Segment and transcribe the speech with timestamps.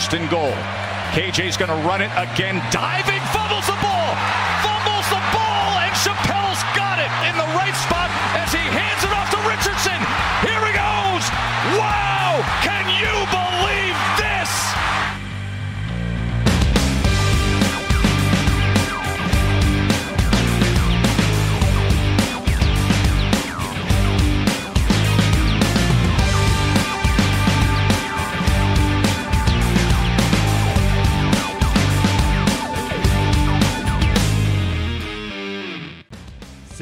[0.00, 0.52] first and goal.
[1.12, 4.14] KJ's going to run it again, diving, fumbles the ball,
[4.62, 4.89] fumbles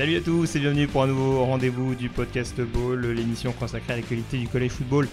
[0.08, 3.96] Salut à tous et bienvenue pour un nouveau rendez-vous du podcast Ball, l'émission consacrée à
[3.96, 5.06] l'actualité du collège football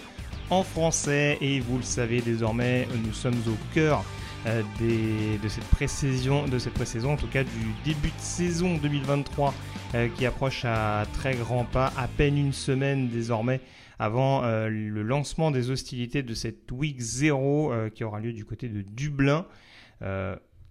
[0.49, 1.37] en français.
[1.41, 4.05] Et vous le savez désormais, nous sommes au cœur
[4.45, 9.53] euh, de cette pré-saison, pré-saison, en tout cas du début de saison 2023
[9.95, 13.59] euh, qui approche à très grands pas, à peine une semaine désormais
[13.99, 18.45] avant euh, le lancement des hostilités de cette Week 0 euh, qui aura lieu du
[18.45, 19.45] côté de Dublin.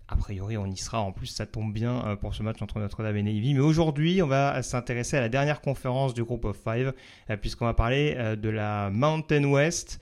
[0.08, 1.00] A priori, on y sera.
[1.00, 3.54] En plus, ça tombe bien euh, pour ce match entre Notre-Dame et Navy.
[3.54, 6.92] Mais aujourd'hui, on va s'intéresser à la dernière conférence du Group of Five,
[7.30, 10.00] euh, puisqu'on va parler euh, de la Mountain West.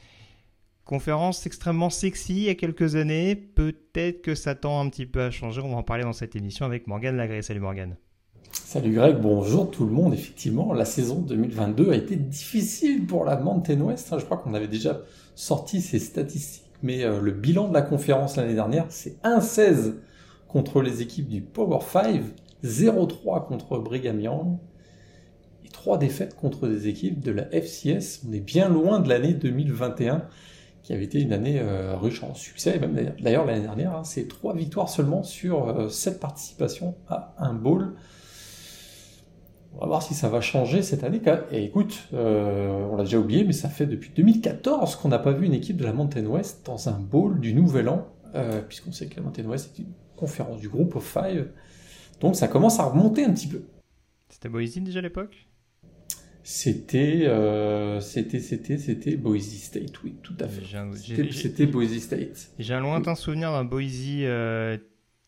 [0.84, 3.36] Conférence extrêmement sexy il y a quelques années.
[3.36, 5.61] Peut-être que ça tend un petit peu à changer.
[5.61, 7.41] On va en parler dans cette émission avec Morgane Lagré.
[7.41, 7.97] Salut Morgane.
[8.53, 10.12] Salut Greg, bonjour tout le monde.
[10.12, 14.12] Effectivement, la saison 2022 a été difficile pour la Mountain West.
[14.12, 14.19] hein.
[14.19, 15.00] Je crois qu'on avait déjà
[15.34, 19.94] sorti ces statistiques, mais euh, le bilan de la conférence l'année dernière, c'est 1-16
[20.48, 22.22] contre les équipes du Power 5,
[22.64, 24.58] 0-3 contre Brigham Young
[25.64, 28.22] et 3 défaites contre des équipes de la FCS.
[28.28, 30.25] On est bien loin de l'année 2021
[30.83, 32.78] qui avait été une année euh, riche en succès.
[32.78, 37.94] Même d'ailleurs- l'année dernière, hein, c'est 3 victoires seulement sur 7 participations à un bowl.
[39.83, 41.20] On va voir si ça va changer cette année.
[41.50, 45.33] Et écoute, euh, on l'a déjà oublié, mais ça fait depuis 2014 qu'on n'a pas
[45.33, 48.92] vu une équipe de la Mountain West dans un bowl du Nouvel An, euh, puisqu'on
[48.92, 51.48] sait que la Mountain West est une conférence du groupe of five.
[52.20, 53.65] Donc ça commence à remonter un petit peu.
[54.28, 55.48] C'était Boise déjà à l'époque?
[56.44, 60.62] C'était, euh, c'était, c'était, c'était Boise State, oui, tout à fait.
[60.65, 62.53] J'ai un- j'ai- C'était, Boise State.
[62.56, 64.06] J'ai un lointain souvenir d'un Boise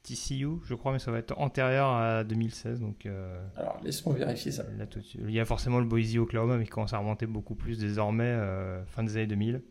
[0.04, 2.80] TCU, je crois, mais ça va être antérieur à 2016.
[2.80, 4.62] Donc, euh, Alors laisse-moi vérifier ça.
[4.76, 5.00] Là, tout.
[5.14, 8.24] Il y a forcément le Boise Oklahoma, mais qui commence à remonter beaucoup plus désormais,
[8.24, 9.62] euh, fin des années 2000.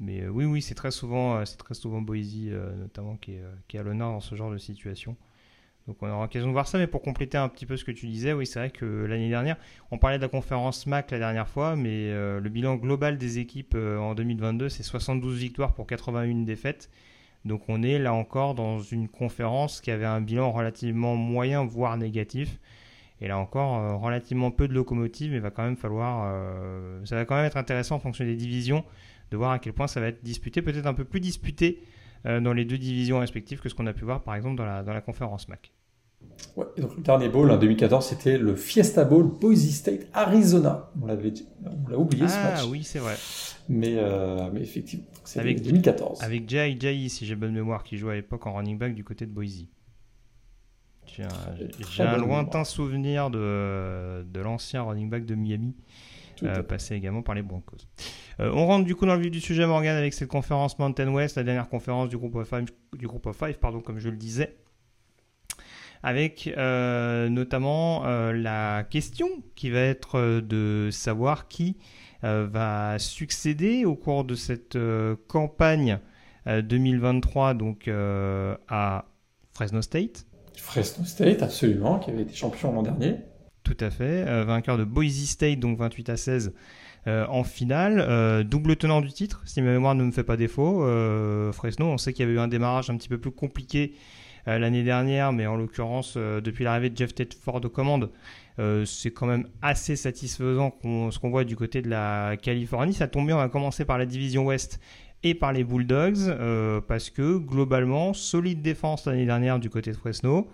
[0.00, 3.76] Mais euh, oui, oui, c'est très souvent, c'est très souvent Boise, notamment, qui est, qui
[3.76, 5.16] est à l'honneur dans ce genre de situation.
[5.86, 7.92] Donc on aura l'occasion de voir ça, mais pour compléter un petit peu ce que
[7.92, 9.58] tu disais, oui, c'est vrai que l'année dernière,
[9.90, 13.74] on parlait de la conférence MAC la dernière fois, mais le bilan global des équipes
[13.76, 16.90] en 2022, c'est 72 victoires pour 81 défaites.
[17.44, 21.96] Donc on est là encore dans une conférence qui avait un bilan relativement moyen, voire
[21.96, 22.58] négatif.
[23.20, 26.24] Et là encore, euh, relativement peu de locomotives, mais va quand même falloir.
[26.26, 28.84] euh, ça va quand même être intéressant en fonction des divisions
[29.30, 31.82] de voir à quel point ça va être disputé, peut-être un peu plus disputé
[32.26, 34.66] euh, dans les deux divisions respectives que ce qu'on a pu voir par exemple dans
[34.66, 35.72] la, dans la conférence MAC.
[36.56, 40.90] Ouais, et donc le dernier bowl en 2014, c'était le Fiesta Bowl Boise State Arizona.
[41.02, 41.32] On l'avait,
[41.64, 42.60] on l'a oublié ce match.
[42.62, 43.16] Ah oui, c'est vrai.
[43.68, 46.22] Mais, euh, mais effectivement, c'est Avec- 2014.
[46.22, 49.02] Avec Jai Jai, si j'ai bonne mémoire, qui jouait à l'époque en running back du
[49.02, 49.64] côté de Boise.
[51.06, 51.28] J'ai un,
[51.90, 52.66] j'ai un lointain mémoire.
[52.66, 55.74] souvenir de, de l'ancien running back de Miami.
[56.42, 57.76] Euh, passé également par les Broncos.
[58.40, 61.08] Euh, on rentre du coup dans le vif du sujet, Morgan, avec cette conférence Mountain
[61.12, 62.64] West, la dernière conférence du groupe of five,
[62.98, 64.56] du groupe of five pardon, comme je le disais,
[66.04, 69.26] avec euh, notamment euh, la question
[69.56, 71.76] qui va être euh, de savoir qui
[72.22, 74.78] va succéder au cours de cette
[75.28, 75.98] campagne
[76.46, 79.04] euh, 2023 donc à
[79.52, 80.24] Fresno State.
[80.56, 83.16] Fresno State, absolument, qui avait été champion l'an dernier.
[83.62, 84.24] Tout à fait.
[84.44, 86.54] Vainqueur de Boise State, donc 28 à 16
[87.06, 88.00] euh, en finale.
[88.00, 90.84] Euh, double tenant du titre, si ma mémoire ne me fait pas défaut.
[90.84, 93.94] Euh, Fresno, on sait qu'il y avait eu un démarrage un petit peu plus compliqué
[94.46, 98.10] l'année dernière, mais en l'occurrence, euh, depuis l'arrivée de Jeff Tedford aux commandes,
[98.58, 102.94] euh, c'est quand même assez satisfaisant ce qu'on voit du côté de la Californie.
[102.94, 104.80] Ça tombe bien, on va commencer par la division Ouest
[105.22, 109.96] et par les Bulldogs, euh, parce que globalement, solide défense l'année dernière du côté de
[109.96, 110.48] Fresno.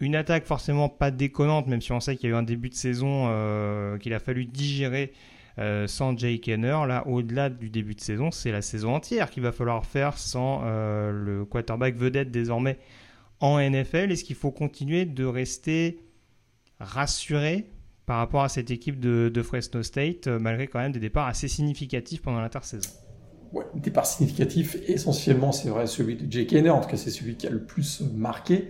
[0.00, 2.68] Une attaque forcément pas déconnante, même si on sait qu'il y a eu un début
[2.68, 5.12] de saison euh, qu'il a fallu digérer
[5.58, 6.78] euh, sans Jay Kenner.
[6.86, 10.62] Là, au-delà du début de saison, c'est la saison entière qu'il va falloir faire sans
[10.64, 12.78] euh, le quarterback vedette désormais
[13.40, 14.10] en NFL.
[14.10, 16.00] Est-ce qu'il faut continuer de rester
[16.80, 17.70] rassuré
[18.06, 21.46] par rapport à cette équipe de, Fresno State, euh, malgré quand même des départs assez
[21.48, 22.88] significatifs pendant l'intersaison?
[23.52, 27.36] Ouais, départ significatif, essentiellement, c'est vrai, celui de Jake Henner, en tout cas, c'est celui
[27.36, 28.68] qui a le plus marqué.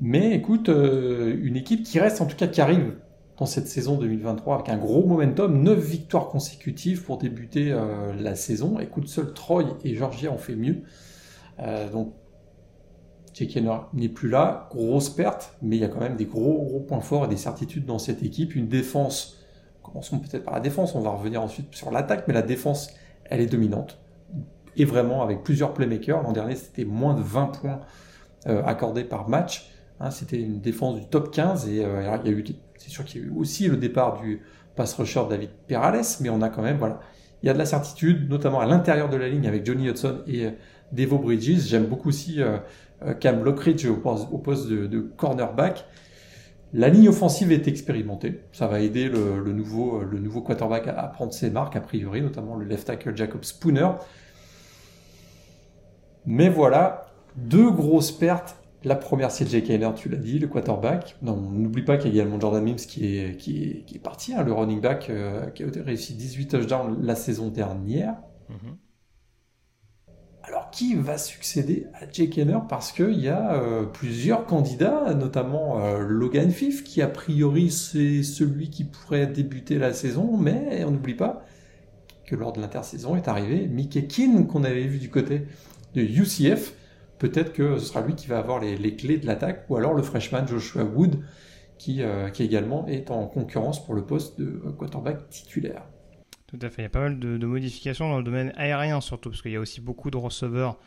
[0.00, 2.96] Mais écoute, euh, une équipe qui reste, en tout cas, qui arrive
[3.38, 8.34] dans cette saison 2023 avec un gros momentum, 9 victoires consécutives pour débuter euh, la
[8.34, 8.78] saison.
[8.80, 10.82] Écoute, seul Troy et Georgia ont fait mieux.
[11.92, 12.12] Donc,
[13.36, 13.62] Jake
[13.92, 17.26] n'est plus là, grosse perte, mais il y a quand même des gros, points forts
[17.26, 18.56] et des certitudes dans cette équipe.
[18.56, 19.36] Une défense,
[19.82, 22.88] commençons peut-être par la défense, on va revenir ensuite sur l'attaque, mais la défense,
[23.26, 23.98] elle est dominante.
[24.76, 27.80] Et vraiment, avec plusieurs playmakers, l'an dernier, c'était moins de 20 points
[28.46, 29.70] euh, accordés par match.
[30.00, 32.18] Hein, c'était une défense du top 15 et euh,
[32.78, 34.42] c'est sûr qu'il y a eu aussi le départ du
[34.76, 37.00] pass rusher David Perales, mais on a quand même, voilà,
[37.42, 40.22] il y a de la certitude, notamment à l'intérieur de la ligne avec Johnny Hudson
[40.26, 40.50] et euh,
[40.92, 41.66] Devo Bridges.
[41.66, 42.40] J'aime beaucoup aussi
[43.20, 45.86] Cam Lockridge au poste, de, cornerback.
[46.72, 48.40] La ligne offensive est expérimentée.
[48.52, 52.56] Ça va aider le, nouveau, le nouveau quarterback à, prendre ses marques, a priori, notamment
[52.56, 53.88] le left tackle Jacob Spooner.
[56.26, 57.06] Mais voilà,
[57.36, 58.56] deux grosses pertes
[58.86, 61.16] la première, c'est Jake Hainer, tu l'as dit, le quarterback.
[61.20, 64.44] Non, n'oublie pas qu'il y a également Jordan Mims qui est, qui est, parti, hein,
[64.44, 68.14] le running back euh, qui a réussi 18 touchdowns la saison dernière.
[68.48, 68.76] Mhm.
[70.46, 72.58] Alors, qui va succéder à Jake Hainer?
[72.68, 78.22] Parce qu'il y a euh, plusieurs candidats, notamment euh, Logan Fifth, qui a priori c'est
[78.22, 81.44] celui qui pourrait débuter la saison, mais on n'oublie pas
[82.24, 85.42] que lors de l'intersaison est arrivé Mickey Keane, qu'on avait vu du côté
[85.94, 86.74] de UCF
[87.18, 90.02] peut-être que ce sera lui qui va avoir les, clés de l'attaque, ou alors le
[90.02, 91.16] freshman Joshua Wood,
[91.78, 94.46] qui, euh, qui, également est en concurrence pour le poste de
[94.78, 95.82] quarterback titulaire.
[96.46, 99.30] Tout à fait, il y a pas mal de, modifications dans le domaine aérien surtout,
[99.30, 100.78] parce qu'il y a aussi beaucoup de receveurs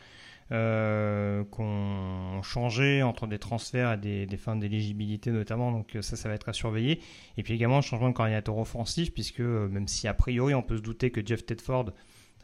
[0.51, 6.29] euh, qui ont changé entre des transferts et des, fins d'éligibilité notamment, donc ça, ça
[6.29, 7.01] va être à surveiller.
[7.37, 10.63] Et puis également le changement de coordinateur offensif, puisque euh, même si a priori on
[10.63, 11.91] peut se douter que Jeff Tedford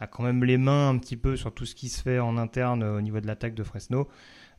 [0.01, 2.37] a quand même les mains un petit peu sur tout ce qui se fait en
[2.37, 4.09] interne au niveau de l'attaque de Fresno.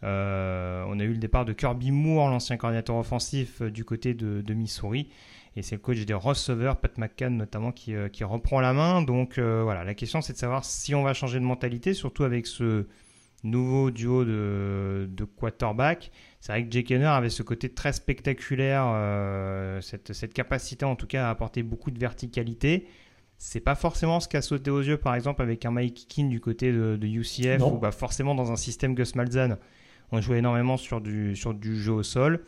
[0.05, 4.15] Euh, on a eu le départ de Kirby Moore, l'ancien coordinateur offensif euh, du côté
[4.15, 5.09] de, Missouri.
[5.57, 9.03] Et c'est le coach des receveurs, Pat McCann notamment, qui, euh, reprend la main.
[9.03, 12.47] Donc voilà, la question c'est de savoir si on va changer de mentalité, surtout avec
[12.47, 12.87] ce
[13.43, 16.11] nouveau duo de, quarterback.
[16.41, 18.85] C'est vrai que Jake Henner avait ce côté très spectaculaire,
[19.83, 22.87] cette, cette, capacité en tout cas à apporter beaucoup de verticalité.
[23.39, 26.31] C'est pas forcément ce qui a sauté aux yeux, par exemple, avec un Mike King
[26.31, 29.59] du côté de, UCF, ou bah, forcément dans un système Gus Malzahn,
[30.11, 32.45] on jouait énormément sur du, sur du jeu au sol.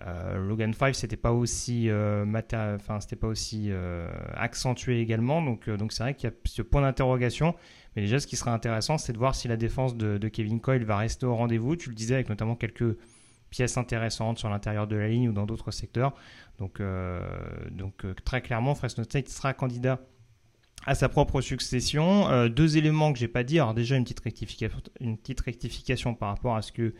[0.00, 2.26] Euh, Logan 5 c'était pas aussi euh,
[2.74, 6.60] enfin c'était pas aussi euh, accentué également donc donc c'est vrai qu'il y a ce
[6.60, 7.54] point d'interrogation
[7.94, 10.84] mais déjà ce qui serait intéressant c'est de voir si la défense de, Kevin Coyle
[10.84, 12.98] va rester au rendez-vous tu le disais avec notamment quelques
[13.48, 16.12] pièces intéressantes sur l'intérieur de la ligne ou dans d'autres secteurs
[16.58, 16.80] donc,
[17.70, 20.00] donc très clairement, Fresno State sera candidat
[20.86, 22.48] à sa propre succession.
[22.48, 23.58] Deux éléments que j'ai pas dit.
[23.58, 24.22] Alors déjà une petite
[25.00, 26.94] une petite rectification par rapport à ce que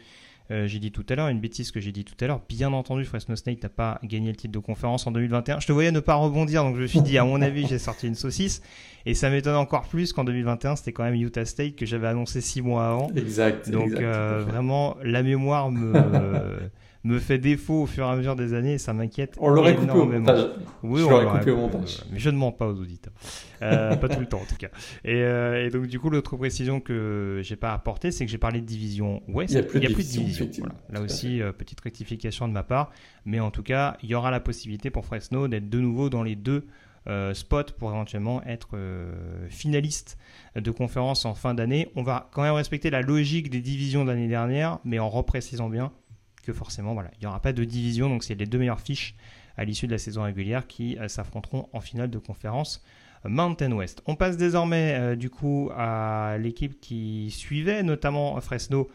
[0.51, 2.41] euh, j'ai dit tout à l'heure, une bêtise que j'ai dit tout à l'heure.
[2.49, 5.61] Bien entendu, Fresno State n'a pas gagné le titre de conférence en 2021.
[5.61, 7.79] Je te voyais ne pas rebondir, donc je me suis dit, à mon avis, j'ai
[7.79, 8.63] sorti une saucisse.
[9.07, 12.41] Et ça m'étonne encore plus qu'en 2021, c'était quand même Utah State que j'avais annoncé
[12.41, 13.11] six mois avant.
[13.17, 13.71] Exact.
[13.71, 15.93] Donc vraiment, la mémoire me
[17.07, 19.37] me fait défaut au fur et à mesure des années et ça m'inquiète.
[19.39, 20.49] On l'aurait coupé au montage.
[20.83, 22.03] Oui, on l'aurait coupé au montage.
[22.11, 23.13] mais je ne mens pas aux auditeurs.
[23.63, 24.69] Euh, pas tout le temps en tout cas.
[25.07, 28.61] Euh, et, donc du coup, l'autre précision que j'ai pas apportée, c'est que j'ai parlé
[28.61, 29.53] de division Ouest.
[29.53, 30.49] Il n'y a plus de, division.
[30.91, 32.91] Là aussi, euh, petite rectification de ma part.
[33.25, 36.23] Mais en tout cas, il y aura la possibilité pour Fresno d'être de nouveau dans
[36.23, 36.67] les deux
[37.35, 38.77] spots pour éventuellement être
[39.49, 40.19] finaliste
[40.57, 41.89] de conférence en fin d'année.
[41.95, 45.69] On va quand même respecter la logique des divisions de l'année dernière, mais en reprécisant
[45.69, 45.93] bien
[46.47, 48.09] que forcément, voilà, il n'y aura pas de division.
[48.09, 49.15] Donc, c'est les deux meilleures fiches
[49.57, 52.83] à l'issue de la saison régulière qui euh, s'affronteront en finale de conférence
[53.25, 54.03] euh, Mountain West.
[54.07, 58.89] On passe désormais euh, du coup à l'équipe qui suivait notamment Fresno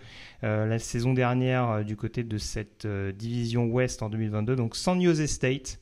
[0.43, 5.79] la saison dernière du côté de cette division Ouest en 2022, donc San Jose State.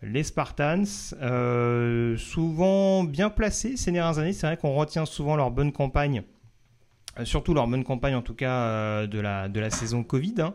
[0.00, 0.86] Les Spartans,
[2.16, 6.22] souvent bien placés ces dernières années, c'est vrai qu'on retient souvent leur bonne campagne,
[7.24, 10.36] surtout leur bonne campagne en tout cas de, la, de la saison Covid.
[10.38, 10.54] Hein.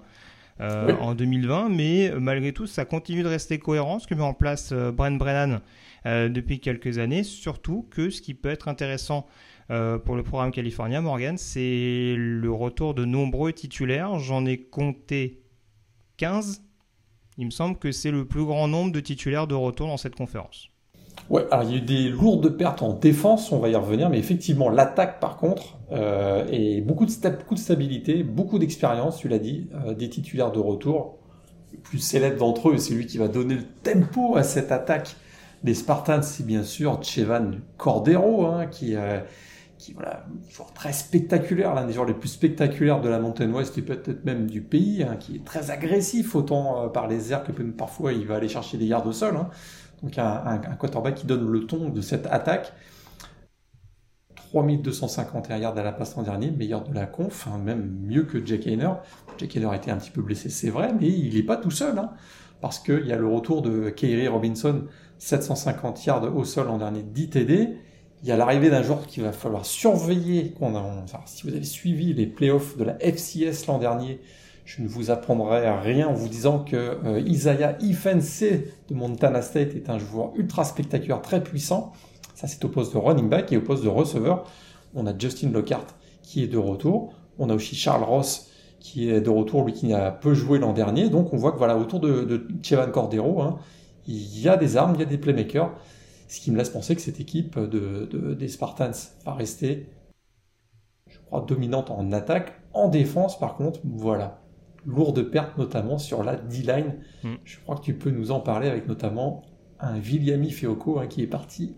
[0.61, 4.21] Euh, en 2020, mais euh, malgré tout, ça continue de rester cohérent, ce que met
[4.21, 5.61] en place euh, Brent Brennan
[6.05, 9.25] depuis quelques années, surtout que ce qui peut être intéressant
[9.69, 14.19] pour le programme californien, Morgan, c'est le retour de nombreux titulaires.
[14.19, 15.39] J'en ai compté
[16.17, 16.61] 15.
[17.37, 20.15] Il me semble que c'est le plus grand nombre de titulaires de retour dans cette
[20.15, 20.72] conférence.
[21.29, 24.09] Ouais, alors il y a eu des lourdes pertes en défense, on va y revenir,
[24.09, 29.29] mais effectivement l'attaque par contre, euh, et beaucoup de, beaucoup de stabilité, beaucoup d'expérience, tu
[29.29, 31.17] l'as dit, euh, des titulaires de retour.
[31.71, 35.15] Le plus célèbre d'entre eux, c'est lui qui va donner le tempo à cette attaque
[35.63, 39.19] des Spartans, c'est bien sûr Chevan Cordero, hein, qui, euh,
[39.77, 43.77] qui voilà, joueur très spectaculaire, l'un des joueurs les plus spectaculaires de la Mountain West
[43.77, 47.53] et peut-être même du pays, hein, qui est très agressif autant par les airs que
[47.53, 49.37] parfois il va aller chercher des yards au sol.
[49.37, 49.49] Hein.
[50.03, 52.73] Donc un, un, un, quarterback qui donne le ton de cette attaque.
[54.53, 58.45] 3251 yards à la passe l'an dernier, meilleur de la conf, hein, même mieux que
[58.45, 58.91] Jack Hayner.
[59.39, 61.97] Jack Hayner était un petit peu blessé, c'est vrai, mais il n'est pas tout seul,
[61.97, 62.11] hein,
[62.61, 64.83] parce qu'il y a le retour de Kyrie Robinson,
[65.17, 67.77] 750 yards au sol en dernier, 10 TD.
[68.21, 70.53] Il y a l'arrivée d'un joueur qu'il va falloir surveiller.
[70.61, 74.21] A, si vous avez suivi les playoffs de la FCS l'an dernier,
[74.65, 78.43] je ne vous apprendrai rien en vous disant que euh, Isaiah Ifense
[78.87, 81.91] de Montana State est un joueur ultra spectaculaire, très puissant.
[82.33, 84.49] Ça, c'est au poste de running back et au poste de receveur.
[84.95, 85.87] On a Justin Lockhart
[86.21, 87.13] qui est de retour.
[87.37, 90.73] On a aussi Charles Ross qui est de retour, lui qui n'a peu joué l'an
[90.73, 91.09] dernier.
[91.09, 93.59] Donc on voit que voilà, autour de, Chevan Cordero, hein,
[94.07, 95.71] il y a des armes, il y a des playmakers.
[96.27, 98.91] Ce qui me laisse penser que cette équipe de, des Spartans
[99.25, 99.89] va rester,
[101.07, 102.53] je crois, dominante en attaque.
[102.73, 104.42] En défense, par contre, voilà,
[104.85, 106.95] lourde perte notamment sur la D-line.
[107.23, 107.35] Hmm.
[107.43, 109.43] Je crois que tu peux nous en parler avec notamment
[109.79, 111.75] un Viliami Feoko hein, qui est parti.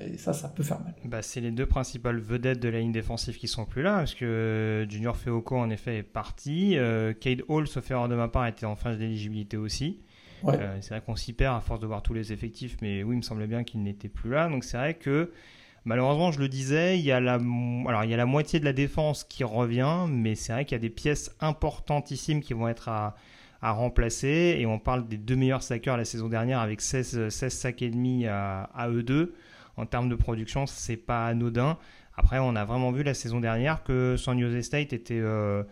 [0.00, 0.94] Et ça, ça peut faire mal.
[1.04, 4.14] Bah, c'est les deux principales vedettes de la ligne défensive qui sont plus là, parce
[4.14, 6.76] que Junior Feoko en effet est parti.
[6.76, 9.98] Euh, Cade Hall, sauf erreur de ma part, était en phase d'éligibilité aussi.
[10.44, 13.16] Euh, c'est vrai qu'on s'y perd à force de voir tous les effectifs, mais oui,
[13.16, 14.48] il me semblait bien qu'il n'était plus là.
[14.48, 15.32] Donc c'est vrai que
[15.88, 20.34] malheureusement, je le disais, il y a la, moitié de la défense qui revient, mais
[20.34, 23.16] c'est vrai qu'il y a des pièces importantissimes qui vont être à
[23.60, 24.56] à remplacer.
[24.58, 27.90] Et on parle des deux meilleurs sackers la saison dernière avec 16, 16 sacs et
[27.90, 29.34] demi à, eux deux.
[29.76, 31.78] En termes de production, c'est pas anodin.
[32.16, 35.62] Après, on a vraiment vu la saison dernière que San Jose State était euh,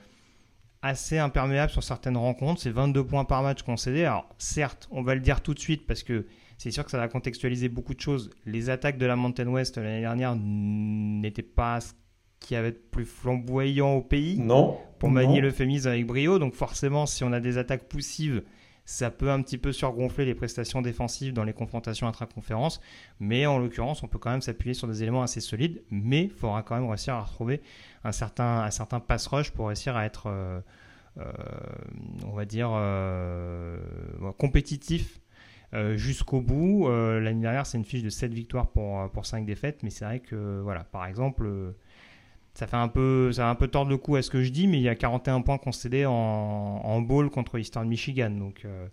[0.80, 2.60] assez imperméable sur certaines rencontres.
[2.62, 4.04] C'est 22 points par match concédés.
[4.04, 6.24] Alors, certes, on va le dire tout de suite parce que
[6.58, 8.30] c'est sûr que ça va contextualiser beaucoup de choses.
[8.44, 11.80] Les attaques de la Mountain West l'année dernière n'étaient pas
[12.40, 14.38] qui avait de plus flamboyant au pays.
[14.38, 14.78] Non.
[14.98, 16.38] Pour manier l'euphémisme avec brio.
[16.38, 18.42] Donc forcément, si on a des attaques poussives,
[18.84, 22.80] ça peut un petit peu surgonfler les prestations défensives dans les confrontations intra-conférences.
[23.20, 25.82] Mais en l'occurrence, on peut quand même s'appuyer sur des éléments assez solides.
[25.90, 27.62] Mais il faudra quand même réussir à retrouver
[28.04, 30.60] un certain, un certain pass rush pour réussir à être, euh,
[31.18, 31.32] euh,
[32.26, 33.78] on va dire, euh,
[34.38, 35.20] compétitif
[35.94, 36.88] jusqu'au bout.
[36.88, 40.20] L'année dernière, c'est une fiche de 7 victoires pour, pour 5 défaites, mais c'est vrai
[40.20, 41.74] que, voilà, par exemple,
[42.56, 44.50] ça fait un peu, ça a un peu tordre le cou à ce que je
[44.50, 48.30] dis, mais il y a 41 points concédés en, en ball contre Eastern Michigan.
[48.30, 48.86] Donc, euh,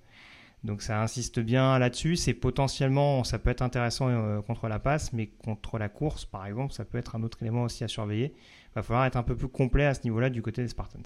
[0.66, 2.18] donc ça insiste bien là-dessus.
[2.18, 6.46] C'est potentiellement, ça peut être intéressant euh, contre la passe, mais contre la course, par
[6.46, 8.34] exemple, ça peut être un autre élément aussi à surveiller.
[8.36, 11.00] Il va falloir être un peu plus complet à ce niveau-là du côté des Spartans.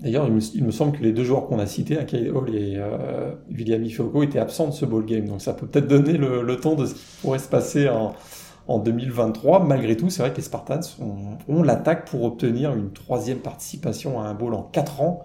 [0.00, 3.32] D'ailleurs, il, me semble que les deux joueurs qu'on a cités, Kyle Hall et euh,
[3.50, 5.26] William Ifoko, étaient absents de ce ball game.
[5.26, 8.14] Donc ça peut peut-être donner le, le temps de ce qui pourrait se passer en,
[8.68, 9.64] en 2023.
[9.64, 10.80] Malgré tout, c'est vrai que les Spartans
[11.48, 15.22] ont, l'attaque pour obtenir une troisième participation à un bowl en 4 ans,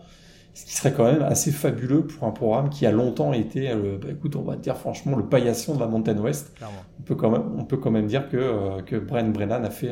[0.54, 3.98] ce qui serait quand même assez fabuleux pour un programme qui a longtemps été, euh,
[4.02, 6.54] bah, écoute, on va dire franchement, le paillasson de la Mountain West.
[7.00, 9.70] On peut, quand même, on peut quand même dire que, euh, que Brent Brennan a
[9.70, 9.92] fait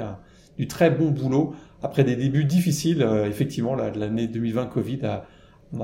[0.58, 3.02] du très bon boulot après des débuts difficiles.
[3.02, 5.26] Euh, effectivement, l'année 2020 Covid a,
[5.74, 5.82] on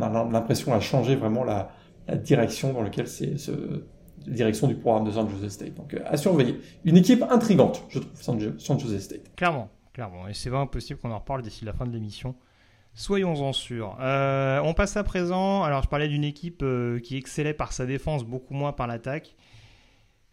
[0.00, 1.70] a, l'impression à changer vraiment la,
[2.06, 3.84] la direction dans laquelle c'est ce
[4.26, 5.74] direction du programme de San Jose State.
[5.74, 6.60] Donc euh, à surveiller.
[6.84, 9.34] Une équipe intrigante, je trouve, San Jose State.
[9.36, 10.28] Clairement, clairement.
[10.28, 12.34] Et c'est vraiment possible qu'on en reparle d'ici la fin de l'émission.
[12.94, 13.96] Soyons-en sûrs.
[14.00, 15.62] Euh, on passe à présent.
[15.62, 16.64] Alors, je parlais d'une équipe
[17.04, 19.36] qui excellait par sa défense, beaucoup moins par l'attaque.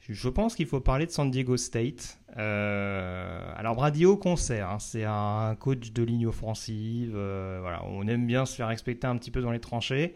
[0.10, 2.20] Je pense qu'il faut parler de San Diego State.
[2.36, 4.80] alors, Brady au concert, hein.
[4.80, 7.12] c'est un coach de ligne offensive.
[7.12, 10.16] voilà, on aime bien se faire respecter un petit peu dans les tranchées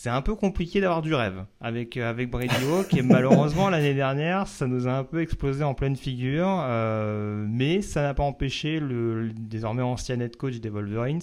[0.00, 3.94] c'est un peu compliqué d'avoir du rêve avec euh, avec Brady Hawk et malheureusement l'année
[3.94, 8.22] dernière ça nous a un peu explosé en pleine figure euh, mais ça n'a pas
[8.22, 11.20] empêché le, désormais ancien head coach des Wolverines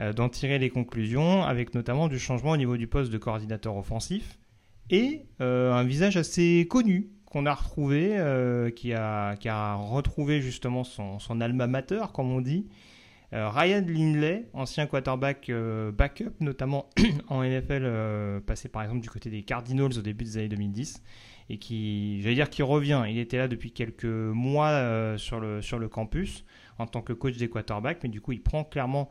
[0.00, 3.76] euh, d'en tirer les conclusions avec notamment du changement au niveau du poste de coordinateur
[3.76, 4.36] offensif
[4.90, 11.40] et un visage assez connu qu'on a retrouvé qui a qui a retrouvé justement son,
[11.40, 12.66] alma mater comme on dit
[13.34, 16.90] euh, Ryan Lindley, ancien quarterback euh, backup, notamment
[17.28, 21.02] en NFL, euh, passé par exemple du côté des Cardinals au début des années 2010,
[21.48, 23.02] et qui, j'allais dire, qui revient.
[23.08, 26.44] Il était là depuis quelques mois sur, le, sur le campus
[26.78, 29.10] en tant que coach des quarterbacks, mais du coup, il prend clairement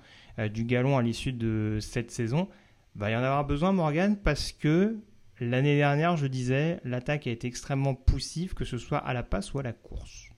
[0.51, 2.47] du galon à l'issue de cette saison.
[2.95, 4.97] Va y en avoir besoin, Morgan, parce que
[5.41, 9.53] l'année dernière, je disais, l'attaque a été extrêmement poussive, que ce soit à la passe
[9.53, 10.29] ou à la course.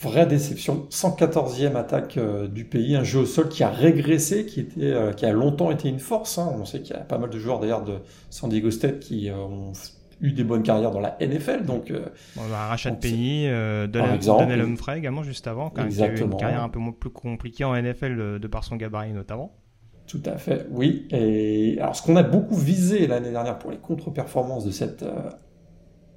[0.00, 0.86] Vraie déception.
[0.90, 5.12] 114e attaque euh, du pays, un jeu au sol qui a régressé, qui, était, euh,
[5.12, 6.38] qui a longtemps été une force.
[6.38, 6.50] Hein.
[6.58, 7.98] On sait qu'il y a pas mal de joueurs d'ailleurs de
[8.30, 9.72] San Diego State qui euh, ont
[10.22, 11.64] eu des bonnes carrières dans la NFL.
[11.64, 16.08] Donc, euh, on a Rachad Penny, euh, Daniel Humphrey également juste avant, quand qui a
[16.08, 19.52] eu une carrière un peu plus compliquée en NFL de par son gabarit notamment.
[20.10, 21.06] Tout à fait, oui.
[21.80, 25.04] Alors, ce qu'on a beaucoup visé l'année dernière pour les contre-performances de cette,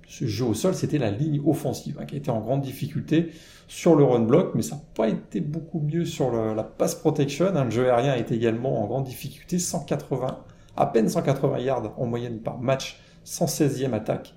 [0.07, 3.29] ce jeu au sol, c'était la ligne offensive hein, qui été en grande difficulté
[3.67, 7.47] sur le run block, mais ça n'a pas été beaucoup mieux sur la pass protection.
[7.53, 7.65] Hein.
[7.65, 10.39] Le jeu aérien été également en grande difficulté, 180,
[10.75, 14.33] à peine 180 yards en moyenne par match, 116e attaque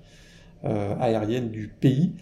[0.65, 2.13] euh, aérienne du pays.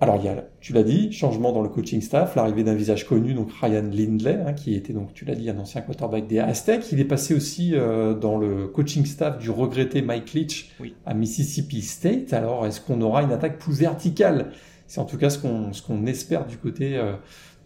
[0.00, 3.04] Alors, il y a, tu l'as dit, changement dans le coaching staff, l'arrivée d'un visage
[3.04, 6.38] connu, donc Ryan Lindley, hein, qui était donc, tu l'as dit, un ancien quarterback des
[6.38, 6.92] Aztecs.
[6.92, 10.70] Il est passé aussi euh, dans le coaching staff du regretté Mike Leach
[11.04, 12.32] à Mississippi State.
[12.32, 14.52] Alors, est-ce qu'on aura une attaque plus verticale?
[14.86, 17.14] C'est en tout cas ce qu'on ce qu'on espère du côté euh,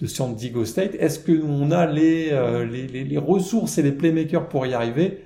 [0.00, 0.94] de San Diego State.
[0.98, 5.24] Est-ce qu'on a les, euh, les, les, les, ressources et les playmakers pour y arriver?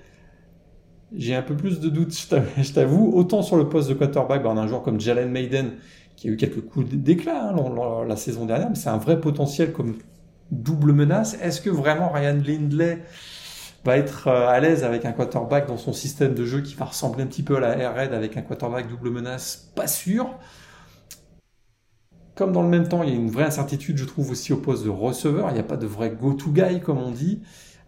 [1.14, 2.12] J'ai un peu plus de doutes,
[2.58, 3.12] je t'avoue.
[3.14, 5.70] Autant sur le poste de quarterback, ben, on a un joueur comme Jalen Maiden
[6.16, 9.72] qui a eu quelques coups d'éclat hein, la saison dernière, mais c'est un vrai potentiel
[9.72, 9.96] comme
[10.50, 11.36] double menace.
[11.42, 13.02] Est-ce que vraiment Ryan Lindley
[13.84, 16.86] va être euh, à l'aise avec un quarterback dans son système de jeu qui va
[16.86, 19.70] ressembler un petit peu à la Raid avec un quarterback double menace?
[19.74, 20.38] Pas sûr.
[22.34, 24.58] Comme dans le même temps, il y a une vraie incertitude, je trouve, aussi au
[24.58, 25.48] poste de receveur.
[25.50, 27.42] Il n'y a pas de vrai go-to-guy, comme on dit.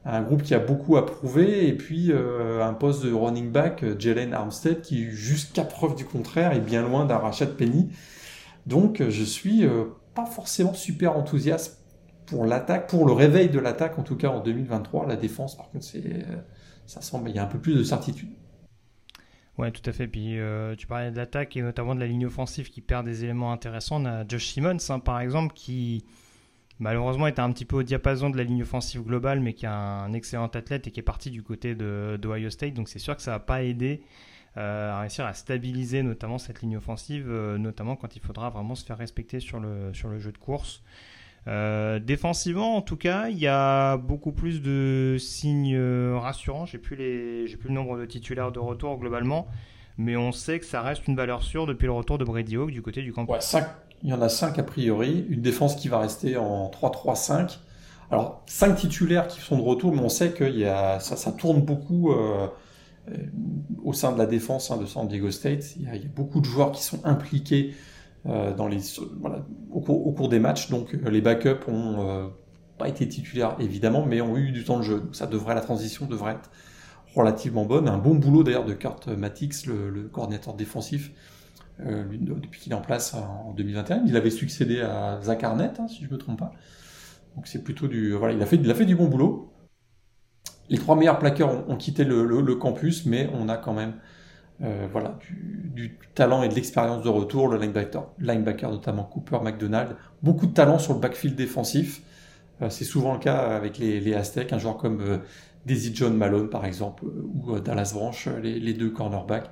[0.07, 1.69] Un groupe qui a beaucoup à prouver.
[1.69, 6.53] Et puis, euh, un poste de running back, Jalen Armstead, qui, jusqu'à preuve du contraire,
[6.53, 7.91] est bien loin d'un rachat de Penny.
[8.69, 9.85] Donc je suis euh,
[10.15, 11.83] pas forcément super enthousiaste
[12.27, 15.07] pour l'attaque, pour le réveil de l'attaque en tout cas en 2023.
[15.07, 16.37] La défense, par contre, c'est, euh,
[16.85, 18.29] ça semble, il y a un peu plus de certitude.
[19.57, 20.07] Ouais, tout à fait.
[20.07, 23.25] Puis euh, tu parlais de l'attaque et notamment de la ligne offensive qui perd des
[23.25, 24.03] éléments intéressants.
[24.03, 26.05] On a Josh Simmons, hein, par exemple, qui
[26.79, 29.71] malheureusement était un petit peu au diapason de la ligne offensive globale, mais qui est
[29.71, 32.75] un excellent athlète et qui est parti du côté de, de State.
[32.75, 34.05] Donc c'est sûr que ça va pas aider euh,
[34.61, 38.85] à réussir à stabiliser notamment cette ligne offensive, euh, notamment quand il faudra vraiment se
[38.85, 40.83] faire respecter sur le, sur le jeu de course.
[41.47, 45.79] Euh, défensivement, en tout cas, il y a beaucoup plus de signes
[46.15, 46.67] rassurants.
[46.67, 49.47] J'ai plus plus le nombre de titulaires de retour globalement,
[49.97, 52.71] mais on sait que ça reste une valeur sûre depuis le retour de Brady Hawk
[52.71, 53.13] du côté du.
[53.13, 53.39] Ouais,
[54.03, 55.27] il y en a 5 a priori.
[55.29, 57.59] Une défense qui va rester en 3-3-5.
[58.11, 61.61] Alors 5 titulaires qui sont de retour, mais on sait que y a, ça, tourne
[61.61, 62.13] beaucoup.
[62.13, 62.47] Euh, euh,
[63.83, 65.77] au sein de la défense hein, de San Diego State.
[65.77, 67.75] Il y, a, beaucoup de joueurs qui sont impliqués
[68.27, 68.55] euh,
[69.71, 70.71] au, cours, des matchs.
[70.71, 72.31] Donc euh, les backups ont
[72.77, 75.01] pas été titulaires évidemment, mais ont eu du temps de jeu.
[75.01, 76.51] Donc ça devrait, la transition devrait être
[77.15, 77.89] relativement bonne.
[77.89, 81.11] Un bon boulot d'ailleurs de Kurt Matix, le, coordinateur défensif,
[81.79, 84.03] depuis qu'il est en place en 2021.
[84.07, 86.53] Il avait succédé à Zach Arnett, hein, si je me trompe pas.
[87.37, 89.53] Donc c'est plutôt du, voilà, il a fait du bon boulot
[90.71, 93.95] les trois meilleurs plaqueurs ont, quitté le, campus, mais on a quand même
[94.63, 95.19] euh, voilà,
[95.75, 97.49] du, talent et de l'expérience de retour.
[97.49, 102.03] Le linebacker, linebacker, notamment Cooper McDonald, beaucoup de talent sur le backfield défensif.
[102.61, 105.19] Euh, c'est souvent le cas avec les, Aztecs, un joueur comme euh,
[105.65, 109.51] Daisy John Malone par exemple, ou Dallas Branch, les, deux cornerbacks.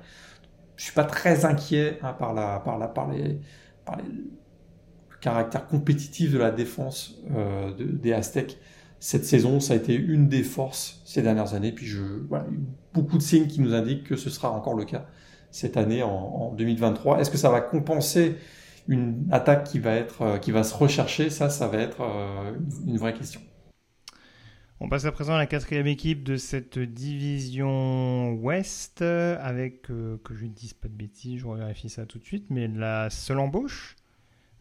[0.75, 3.39] Je suis pas très inquiet hein, par, la, par, la, par, les,
[3.85, 7.19] par les, le caractère compétitif de la défense
[7.79, 8.59] des Aztecs
[8.99, 11.71] cette saison, ça a été une des forces ces dernières années.
[11.71, 12.01] Puis je,
[12.93, 15.05] beaucoup de signes qui nous indiquent que ce sera encore le cas
[15.51, 17.19] cette année en, 2023.
[17.19, 18.35] Est-ce que ça va compenser
[18.87, 21.29] une attaque qui va être, euh, qui va se rechercher?
[21.29, 22.53] Ça, ça va être euh,
[22.85, 23.41] une vraie question.
[24.79, 30.35] On passe à présent à la quatrième équipe de cette division Ouest, avec, euh, que
[30.35, 33.39] je ne dise pas de bêtises, je vérifie ça tout de suite, mais la seule
[33.39, 33.95] embauche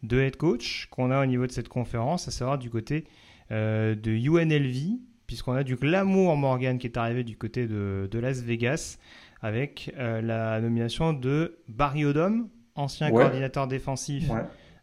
[0.03, 3.05] de head coach qu'on a au niveau de cette conférence, à savoir du côté
[3.53, 8.41] euh, de UNLV, puisqu'on a du Glamour Morgan qui est arrivé du côté de, Las
[8.41, 8.99] Vegas,
[9.41, 14.31] avec euh, la nomination de Barry Odom, ancien coordinateur défensif.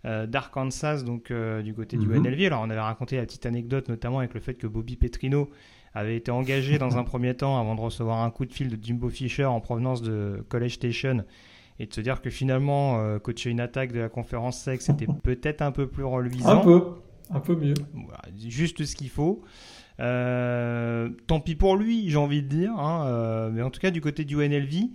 [0.06, 2.38] Euh, d'Arkansas, donc du côté du UNLV.
[2.38, 2.46] Mhm.
[2.48, 5.50] Alors, on avait raconté la petite anecdote, notamment avec le fait que Bobby Petrino
[5.94, 8.84] avait été engagé dans un premier temps avant de recevoir un coup de fil de
[8.84, 11.24] Jimbo Fisher en provenance de College Station
[11.80, 15.62] et de se dire que finalement, coacher une attaque de la conférence SEC, c'était peut-être
[15.62, 16.50] un peu plus reluisant.
[16.50, 16.84] Un peu.
[17.30, 17.74] Un peu mieux.
[18.38, 19.44] juste ce qu'il faut.
[20.00, 22.72] Euh, tant pis pour lui, j'ai envie de dire.
[22.78, 24.90] Hein, euh, mais en tout cas, du côté du NLV,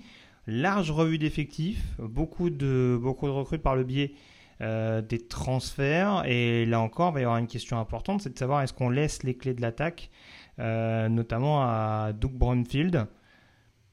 [0.47, 4.13] large revue d'effectifs, beaucoup de, beaucoup de recrues par le biais
[4.61, 6.25] euh, des transferts.
[6.27, 8.91] Et là encore, il va y avoir une question importante, c'est de savoir est-ce qu'on
[8.91, 10.11] laisse les clés de l'attaque,
[10.59, 13.07] notamment à Doug Brunfield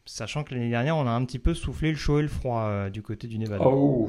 [0.08, 2.62] Sachant que l'année dernière, on a un petit peu soufflé le chaud et le froid
[2.62, 3.65] euh, du côté du Nevada.
[3.65, 4.08] Oh,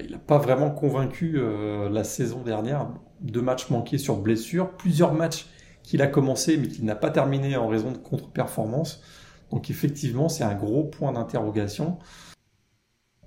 [0.00, 2.88] il n'a pas vraiment convaincu euh, la saison dernière.
[3.20, 5.46] Deux matchs manqués sur blessure, plusieurs matchs
[5.82, 9.02] qu'il a commencé mais qu'il n'a pas terminé en raison de contre-performance.
[9.50, 11.98] Donc effectivement, c'est un gros point d'interrogation.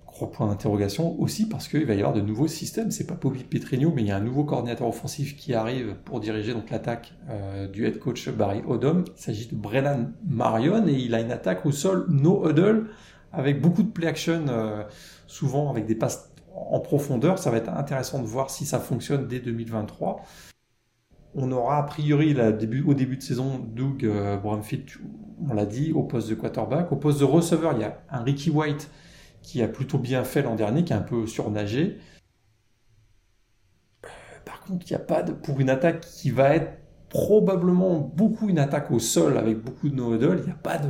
[0.06, 2.92] Gros point d'interrogation aussi parce qu'il va y avoir de nouveaux systèmes.
[2.92, 6.20] C'est pas Bobby Petrino, mais il y a un nouveau coordinateur offensif qui arrive pour
[6.20, 9.06] diriger donc l'attaque euh, du head coach Barry Odom.
[9.18, 12.90] Il s'agit de Brennan Marion et il a une attaque au sol no huddle
[13.34, 14.84] avec beaucoup de play action, euh,
[15.26, 16.31] souvent avec des passes
[16.70, 17.40] en profondeur.
[17.40, 20.22] Ça va être intéressant de voir si ça fonctionne dès 2023.
[21.34, 22.36] On aura a priori
[22.86, 26.92] au début de saison Doug euh, on l'a dit, au poste de quarterback.
[26.92, 28.90] Au poste de receveur, il y a un Ricky White
[29.42, 31.98] qui a plutôt bien fait l'an dernier, qui a un peu surnagé.
[34.06, 34.08] Euh,
[34.46, 36.78] par contre, il n'y a pas de, pour une attaque qui va être
[37.10, 40.90] probablement beaucoup une attaque au sol avec beaucoup de no-huddle, il n'y a pas de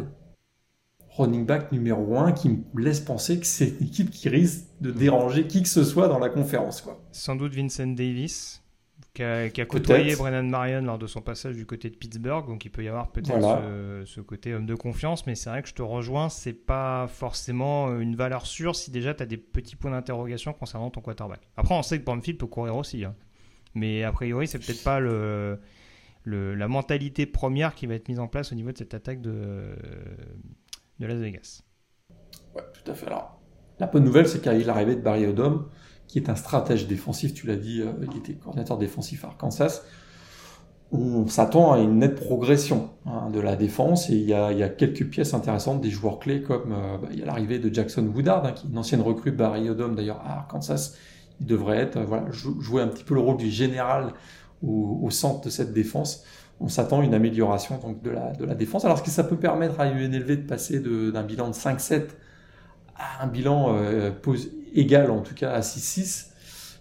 [1.22, 4.92] running back numéro 1 qui me laisse penser que c'est une équipe qui risque de
[4.92, 6.82] déranger qui que ce soit dans la conférence.
[6.82, 7.00] Quoi.
[7.12, 8.62] Sans doute Vincent Davis,
[9.14, 12.70] qui a, côtoyé Brennan Marion lors de son passage du côté de Pittsburgh, donc il
[12.70, 13.62] peut y avoir peut-être
[14.06, 18.00] ce, côté homme de confiance, mais c'est vrai que je te rejoins, c'est pas forcément
[18.00, 21.42] une valeur sûre si déjà tu as des petits points d'interrogation concernant ton quarterback.
[21.58, 23.16] Après, on sait que Bromfield peut courir aussi, hein.
[23.76, 25.60] mais a priori, c'est peut-être pas le,
[26.26, 29.76] la mentalité première qui va être mise en place au niveau de cette attaque de,
[31.02, 31.64] de Las Vegas.
[32.56, 33.08] Tout à fait.
[33.08, 33.42] Alors,
[33.80, 35.66] la bonne nouvelle, c'est qu'il l'arrivée de Barry Odom,
[36.08, 39.82] qui est un stratège défensif, tu l'as dit, euh, il était coordinateur défensif à Arkansas.
[40.94, 45.06] On s'attend à une nette progression hein, de la défense et il y, a, quelques
[45.06, 48.46] pièces intéressantes des joueurs clés comme euh, bah, il y a l'arrivée de Jackson Woodard,
[48.46, 50.96] hein, qui est une ancienne recrue Barry Odom d'ailleurs à Arkansas.
[51.40, 54.14] Il devrait être euh, voilà jouer un petit peu le rôle du général
[54.62, 56.24] au, centre de cette défense.
[56.62, 58.86] On s'attend à une amélioration donc de la, de la défense.
[58.86, 62.04] Alors ce que ça peut permettre à UNLV de passer d'un bilan de 5-7
[62.96, 63.76] à un bilan
[64.74, 66.32] égal en tout cas à 6-6.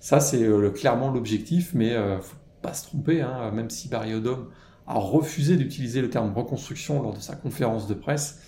[0.01, 4.15] Ça, c'est euh, clairement l'objectif, mais euh, faut pas se tromper, hein, même si Barry
[4.15, 4.49] Odom
[4.87, 8.41] a refusé d'utiliser le terme reconstruction lors de sa conférence de presse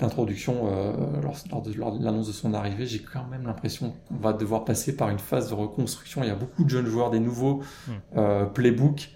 [0.00, 4.64] d'introduction euh, lors, de, l'annonce de son arrivée, j'ai quand même l'impression qu'on va devoir
[4.64, 6.22] passer par une phase de reconstruction.
[6.24, 8.46] Il y a beaucoup de jeunes joueurs, des nouveaux hmm.
[8.54, 9.10] playbooks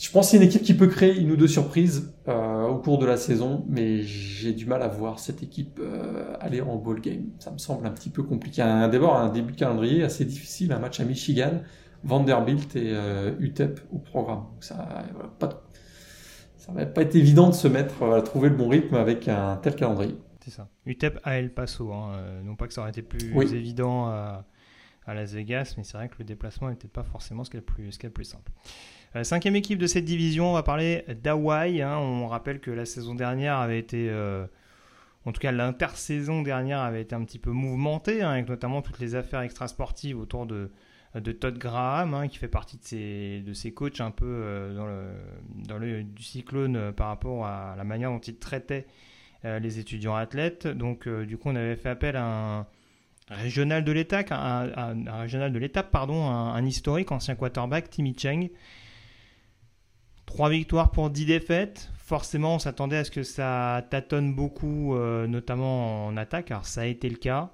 [0.00, 2.78] je pense que c'est une équipe qui peut créer une ou deux surprises euh, au
[2.78, 6.76] cours de la saison, mais j'ai du mal à voir cette équipe euh, aller en
[6.76, 7.26] ball game.
[7.38, 8.62] Ça me semble un petit peu compliqué.
[8.62, 11.60] D'abord, un début de calendrier assez difficile, un match à Michigan,
[12.02, 14.44] Vanderbilt et euh, UTEP au programme.
[14.60, 15.04] ça,
[15.38, 15.64] pas,
[16.56, 19.56] ça va pas être évident de se mettre à trouver le bon rythme avec un
[19.56, 20.16] tel calendrier.
[20.42, 20.70] C'est ça.
[20.86, 22.12] UTEP à El Paso, hein.
[22.42, 24.46] non pas que ça aurait été plus évident à,
[25.08, 28.52] Las Vegas, mais c'est vrai que le déplacement n'était pas forcément ce plus simple.
[29.16, 31.82] Euh, cinquième équipe de cette division, on va parler d'Hawaï.
[31.82, 31.98] Hein.
[31.98, 34.46] On rappelle que la saison dernière avait été, euh,
[35.24, 39.00] en tout cas l'intersaison dernière avait été un petit peu mouvementée, hein, avec notamment toutes
[39.00, 40.70] les affaires extrasportives autour de,
[41.40, 44.86] Todd Graham, hein, qui fait partie de ces, de ces coachs un peu euh, dans,
[44.86, 45.02] le,
[45.66, 48.86] dans le du cyclone par rapport à la manière dont il traitait
[49.42, 50.68] les étudiants athlètes.
[50.68, 52.66] Donc du coup on avait fait appel à un
[53.30, 58.50] régional de l'étape, un, régional de pardon, un, un, historique, ancien quarterback, Timmy Cheng,
[60.30, 61.90] 3 victoires pour 10 défaites.
[61.96, 66.52] Forcément, on s'attendait à ce que ça tâtonne beaucoup, euh, notamment en attaque.
[66.52, 67.50] Alors, ça a été le cas.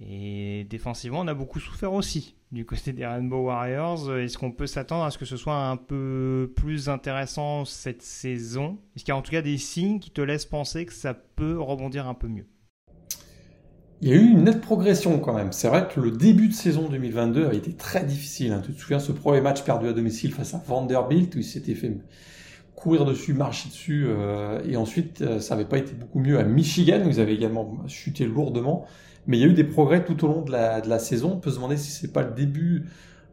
[0.00, 4.10] Et défensivement, on a beaucoup souffert aussi du côté des Rainbow Warriors.
[4.16, 8.78] Est-ce qu'on peut s'attendre à ce que ce soit un peu plus intéressant cette saison?
[8.96, 11.12] Est-ce qu'il y a en tout cas des signes qui te laissent penser que ça
[11.12, 12.46] peut rebondir un peu mieux?
[14.02, 15.52] Il y a eu une nette progression quand même.
[15.52, 18.52] C'est vrai que le début de saison 2022 a été très difficile.
[18.52, 18.60] Hein.
[18.66, 21.76] Tu te souviens ce premier match perdu à domicile face à Vanderbilt où il s'était
[21.76, 21.96] fait
[22.74, 26.42] courir dessus, marcher dessus, euh, et ensuite euh, ça n'avait pas été beaucoup mieux à
[26.42, 28.86] Michigan où ils avaient également chuté lourdement.
[29.28, 31.34] Mais il y a eu des progrès tout au long de la, saison.
[31.34, 32.86] On peut se demander si c'est pas le début,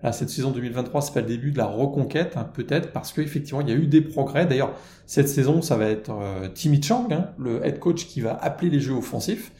[0.04, 3.62] là cette saison 2023, c'est pas le début de la reconquête, hein, peut-être parce qu'effectivement
[3.62, 4.46] il y a eu des progrès.
[4.46, 4.74] D'ailleurs
[5.08, 8.70] cette saison ça va être euh, Timmy Chang, hein, le head coach qui va appeler
[8.70, 9.52] les jeux offensifs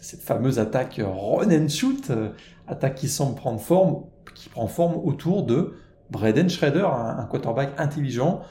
[0.00, 2.30] cette fameuse attaque run and shoot, euh,
[2.68, 4.04] attaque qui semble prendre forme,
[4.34, 5.74] qui prend forme autour de
[6.10, 8.42] Braden Schrader, un, quarterback intelligent,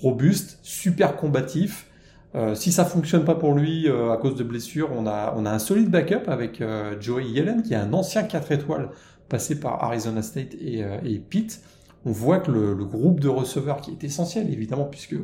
[0.00, 1.90] robuste, super combatif.
[2.34, 5.46] Euh, si ça fonctionne pas pour lui euh, à cause de blessures, on a, on
[5.46, 6.62] un solide backup avec
[7.00, 8.90] Joey Yellen, qui est un ancien 4 étoiles
[9.28, 11.60] passé par Arizona State et, et Pitt.
[12.06, 15.16] On voit que le, le, groupe de receveurs, qui est essentiel évidemment, puisque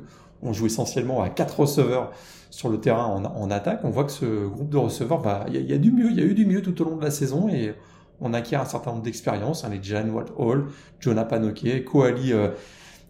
[0.42, 2.12] on joue essentiellement à 4 receveurs
[2.50, 5.78] sur le terrain en, attaque, on voit que ce groupe de receveurs, il y, a
[5.78, 7.74] du mieux, il y a eu du mieux tout au long de la saison et
[8.20, 10.66] on acquiert un certain nombre d'expériences, hein, les Jan Hall,
[10.98, 12.48] Jonah Panoke, Koali euh,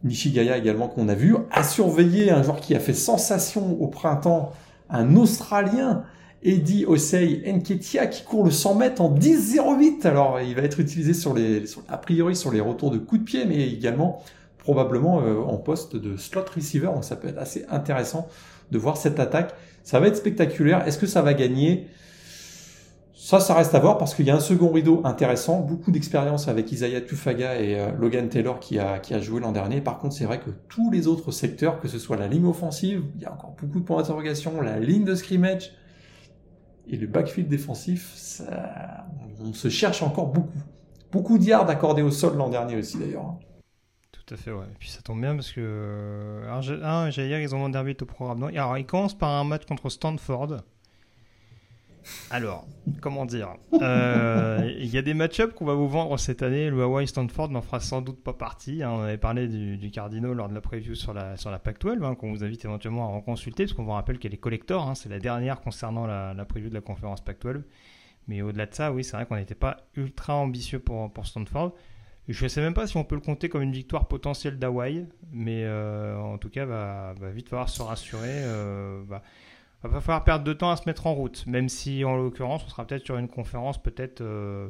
[0.04, 4.52] Nishigaya également qu'on a vu, à surveiller un joueur qui a fait sensation au printemps,
[4.88, 6.04] un Australien,
[6.42, 10.06] Eddie Osei Nketia qui court le 100 mètres en 10-08.
[10.06, 13.24] Alors il va être utilisé sur les, a priori sur les retours de coups de
[13.24, 14.22] pied, mais également
[14.58, 16.86] probablement euh, en poste de slot receiver.
[16.86, 18.28] Donc ça peut être assez intéressant
[18.70, 19.54] de voir cette attaque.
[19.82, 20.86] Ça va être spectaculaire.
[20.86, 21.88] Est-ce que ça va gagner?
[23.14, 26.48] Ça, ça reste à voir parce qu'il y a un second rideau intéressant, beaucoup d'expérience
[26.48, 29.82] avec Isaiah Tufaga et euh, Logan Taylor qui a, joué l'an dernier.
[29.82, 33.04] Par contre, c'est vrai que tous les autres secteurs, que ce soit la ligne offensive,
[33.16, 35.72] il y a encore beaucoup de points d'interrogation, la ligne de scrimmage
[36.88, 38.40] et le backfield défensif,
[39.38, 40.58] on se cherche encore beaucoup.
[41.12, 43.34] Beaucoup de yards accordés au sol l'an dernier aussi d'ailleurs.
[44.36, 44.50] Tout.
[44.50, 45.60] Et puis ça tombe bien parce que.
[45.60, 48.38] Euh, j'allais dire, ils ont un derby au programme.
[48.38, 50.58] Non, alors, ils commencent par un match contre Stanford.
[52.30, 52.66] Alors,
[53.00, 53.54] comment dire?
[53.80, 56.70] Euh, Il y a des match-ups qu'on va vous vendre cette année.
[56.70, 58.82] Le Hawaii Stanford n'en fera sans doute pas partie.
[58.82, 58.90] Hein.
[58.90, 62.14] On avait parlé du, Cardino lors de la preview sur la, sur la PAC-12, hein,
[62.14, 64.88] qu'on vous invite éventuellement à en consulter, parce qu'on vous rappelle qu'elle est collector.
[64.88, 64.94] Hein.
[64.94, 67.62] C'est la dernière concernant la, preview de la conférence PAC-12.
[68.28, 71.74] Mais au-delà de ça, oui, c'est vrai qu'on n'était pas ultra ambitieux pour Stanford.
[72.32, 75.06] Je ne sais même pas si on peut le compter comme une victoire potentielle d'Hawaï,
[75.32, 78.28] mais euh, en tout cas, va, va vite falloir se rassurer.
[78.28, 79.22] Euh, va,
[79.82, 82.62] va pas falloir perdre de temps à se mettre en route, même si en l'occurrence,
[82.66, 84.68] on sera peut-être sur une conférence peut-être euh,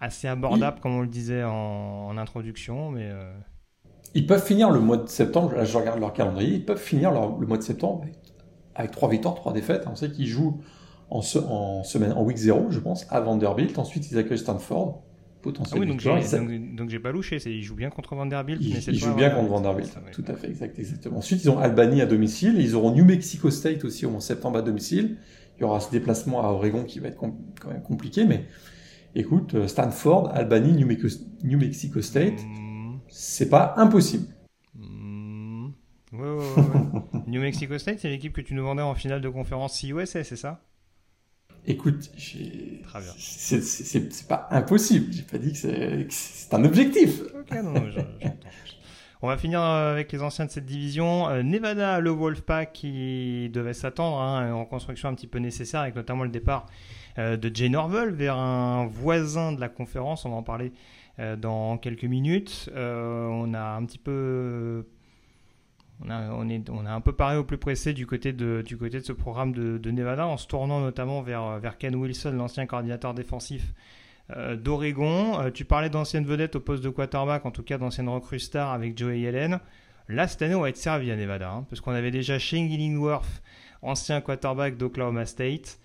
[0.00, 3.10] assez abordable, comme on le disait en, introduction, mais.
[3.10, 3.32] Euh,
[4.14, 7.12] ils peuvent finir le mois de septembre, là je regarde leur calendrier, ils peuvent finir
[7.12, 8.04] le mois de septembre
[8.74, 9.84] avec, trois victoires, trois défaites.
[9.86, 10.60] On sait qu'ils jouent
[11.10, 13.78] en, en, semaine, en week 0, je pense, à Vanderbilt.
[13.78, 15.02] Ensuite, ils accueillent Stanford
[15.42, 15.76] potentiel.
[15.76, 17.38] Ah oui, donc j'ai pas louché.
[17.46, 18.60] Ils jouent bien contre Vanderbilt.
[18.62, 19.92] Ils, mais jouent bien contre Vanderbilt.
[20.12, 21.18] Tout à fait, exact, exactement.
[21.18, 22.54] Ensuite, ils ont Albany à domicile.
[22.58, 25.16] Ils auront New Mexico State aussi au mois de septembre à domicile.
[25.58, 28.24] Il y aura ce déplacement à Oregon qui va être quand même compliqué.
[28.24, 28.46] Mais
[29.14, 30.88] écoute, euh, Stanford, Albany, New,
[31.44, 32.98] New Mexico State, hmm.
[33.08, 34.26] c'est pas impossible.
[34.74, 35.68] Hmm.
[37.26, 40.36] New Mexico State, c'est l'équipe que tu nous vendais en finale de conférence CUSA, c'est
[40.36, 40.62] ça?
[41.66, 42.10] Écoute,
[43.16, 45.12] c'est pas impossible.
[45.12, 47.22] J'ai pas dit que c'est un objectif.
[49.24, 51.28] On va finir euh, avec les anciens de cette division.
[51.28, 55.94] Euh, Nevada, le Wolfpack qui devait s'attendre hein, en construction un petit peu nécessaire, avec
[55.94, 56.66] notamment le départ
[57.18, 60.24] euh, de Jay Norvell vers un voisin de la conférence.
[60.24, 60.72] On va en parler
[61.38, 62.70] dans quelques minutes.
[62.74, 64.86] on a un petit peu
[66.08, 69.12] on a, un peu parlé au plus pressé du côté de, du côté de ce
[69.12, 73.72] programme de, Nevada, en se tournant notamment vers, vers Ken Wilson, l'ancien coordinateur défensif
[74.36, 75.40] euh, d'Oregon.
[75.40, 78.70] Euh, tu parlais d'anciennes vedettes au poste de quarterback, en tout cas d'anciennes recrues stars
[78.70, 79.60] avec Joey Yellen.
[80.08, 82.68] Là, cette année, on va être servi à Nevada, hein, parce qu'on avait déjà Shane
[82.68, 83.42] Gillingworth,
[83.82, 85.78] ancien quarterback d'Oklahoma State.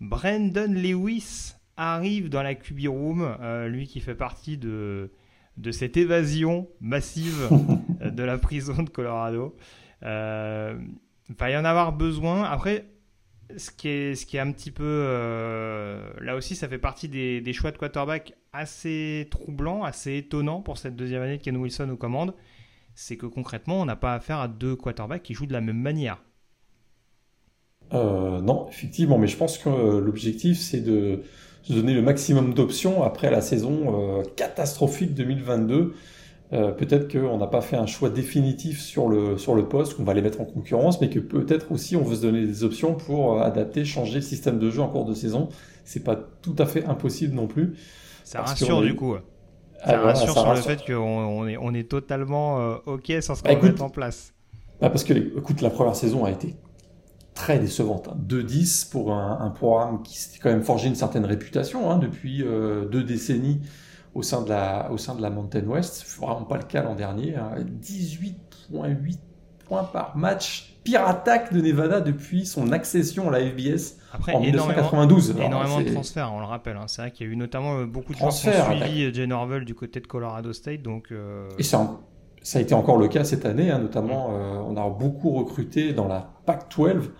[0.00, 5.10] Brandon Lewis arrive dans la QB Room, euh, lui qui fait partie de,
[5.56, 7.48] de cette évasion massive
[8.10, 9.56] de la prison de Colorado.
[10.04, 10.78] Euh,
[11.28, 12.44] il va y en avoir besoin.
[12.44, 12.86] Après,
[13.56, 14.84] ce qui est, ce qui est un petit peu...
[14.84, 20.78] Euh, là aussi, ça fait partie des, choix de quarterback assez troublants, assez étonnants pour
[20.78, 22.34] cette deuxième année de Ken Wilson aux commandes.
[22.94, 25.80] C'est que concrètement, on n'a pas affaire à deux quarterbacks qui jouent de la même
[25.80, 26.22] manière.
[27.92, 31.22] Euh, non, effectivement, mais je pense que l'objectif, c'est de
[31.62, 35.94] se donner le maximum d'options après la saison euh, catastrophique 2022.
[36.52, 40.02] Euh, peut-être qu'on n'a pas fait un choix définitif sur le, sur le poste, qu'on
[40.02, 42.94] va les mettre en concurrence, mais que peut-être aussi on veut se donner des options
[42.94, 45.48] pour euh, adapter, changer le système de jeu en cours de saison.
[45.84, 47.76] C'est pas tout à fait impossible non plus.
[48.24, 49.14] Ça rassure du coup.
[49.84, 53.54] Ça rassure sur le fait qu'on on est, on est totalement OK sans ce qu'on
[53.54, 54.34] bah, mettre en place.
[54.80, 56.56] Bah parce que, écoute, la première saison a été
[57.34, 58.08] très décevante.
[58.28, 58.88] 2-10 hein.
[58.90, 63.02] pour un, programme qui s'est quand même forgé une certaine réputation hein, depuis euh, deux
[63.02, 63.60] décennies
[64.14, 66.04] au sein de la, au sein de la Mountain West.
[66.18, 67.36] Vraiment pas le cas l'an dernier.
[67.82, 68.34] 18,8
[68.74, 69.16] hein.
[69.66, 70.76] points par match.
[70.82, 73.98] Pire attaque de Nevada depuis son accession à la FBS
[74.32, 75.36] en 1992.
[75.38, 76.78] Énormément, de transferts, on le rappelle.
[76.86, 79.12] C'est vrai qu'il y a eu notamment euh, beaucoup de transferts qui ont suivi euh,
[79.12, 80.82] Jay Norvell du côté de Colorado State.
[80.82, 81.12] Donc,
[81.58, 82.00] Et ça,
[82.42, 86.32] ça a été encore le cas cette année, notamment on a beaucoup recruté dans la
[86.46, 87.10] Pac-12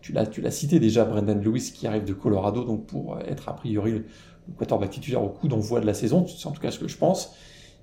[0.00, 3.48] tu l'as, tu l'as cité déjà, Brendan Lewis qui arrive de Colorado, donc pour être
[3.48, 4.04] a priori
[4.48, 6.88] le, quarterback titulaire au coup d'envoi de la saison, c'est en tout cas ce que
[6.88, 7.34] je pense.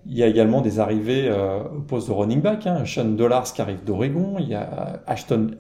[0.06, 2.84] Il y a également des arrivées euh, au poste de running back, hein.
[2.86, 5.52] Sean Dollars qui arrive d'Oregon, il y a Ashton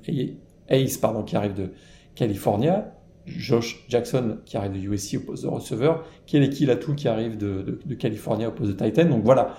[0.70, 1.72] Hayes pardon, qui arrive de
[2.16, 2.94] California,
[3.26, 7.62] Josh Jackson qui arrive de USC au poste de receveur, Keleki Latou qui arrive de,
[7.62, 9.06] de, de California au poste de Titan.
[9.06, 9.56] Donc voilà,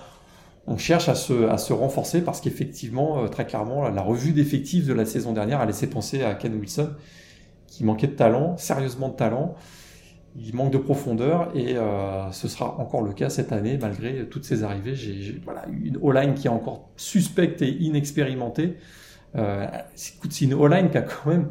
[0.67, 4.85] on cherche à se, à se renforcer parce qu'effectivement, euh, très clairement, la revue d'effectifs
[4.85, 6.89] de la saison dernière a laissé penser à Ken Wilson
[7.67, 9.55] qui manquait de talent, sérieusement de talent.
[10.37, 14.43] Il manque de profondeur et euh, ce sera encore le cas cette année malgré toutes
[14.43, 14.95] ces arrivées.
[14.95, 18.77] J'ai voilà, une O-line qui est encore suspecte et inexpérimentée.
[19.35, 21.49] Euh, c'est une O-line qui a quand même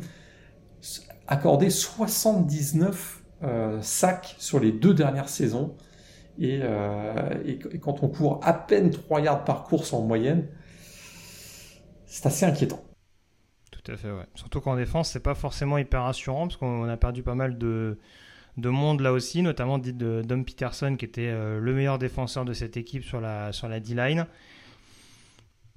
[1.27, 5.77] accordé 79 euh, sacs sur les deux dernières saisons.
[6.41, 10.49] Euh, et, quand on court à peine 3 yards par course en moyenne,
[12.07, 12.83] c'est assez inquiétant.
[13.71, 14.27] Tout à fait, ouais.
[14.35, 17.99] Surtout qu'en défense, c'est pas forcément hyper rassurant parce qu'on a perdu pas mal de,
[18.57, 22.53] de monde là aussi, notamment dit de Dom Peterson qui était le meilleur défenseur de
[22.53, 24.27] cette équipe sur la, sur la D-line.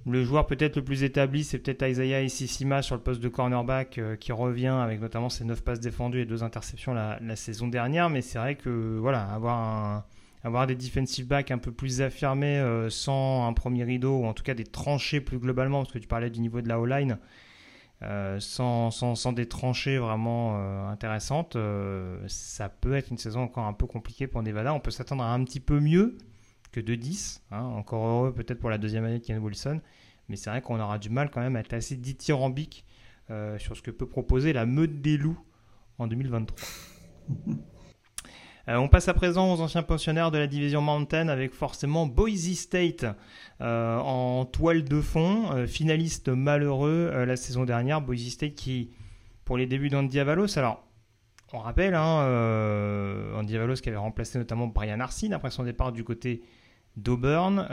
[0.06, 4.00] Le joueur peut-être le plus établi, c'est peut-être Isaiah Isisima sur le poste de cornerback
[4.20, 8.10] qui revient avec notamment ses 9 passes défendues et 2 interceptions la, la saison dernière.
[8.10, 10.06] Mais c'est vrai que voilà, avoir un,
[10.44, 14.34] avoir des defensive backs un peu plus affirmés euh, sans un premier rideau, ou en
[14.34, 17.18] tout cas des tranchées plus globalement, parce que tu parlais du niveau de la O-line,
[18.04, 21.58] euh, sans, sans, sans, des tranchées vraiment euh, intéressantes,
[22.28, 24.74] ça peut être une saison encore un peu compliquée pour Nevada.
[24.74, 26.18] On peut s'attendre à un petit peu mieux
[26.72, 27.62] que de 10, hein.
[27.62, 29.82] encore heureux peut-être pour la deuxième année de Ken Wilson,
[30.30, 32.86] mais c'est vrai qu'on aura du mal quand même à être assez dithyrambique
[33.58, 35.40] sur ce que peut proposer la meute des loups
[35.98, 36.58] en 2023.
[38.70, 42.54] Euh, on passe à présent aux anciens pensionnaires de la division Mountain avec forcément Boise
[42.54, 43.06] State
[43.62, 48.02] euh, en toile de fond, euh, finaliste malheureux la saison dernière.
[48.02, 48.92] Boise State qui,
[49.46, 50.84] pour les débuts d'Andy Avalos, alors
[51.54, 56.04] on rappelle, hein, Andy Avalos qui avait remplacé notamment Brian Arsene après son départ du
[56.04, 56.42] côté
[56.98, 57.66] d'Auburn.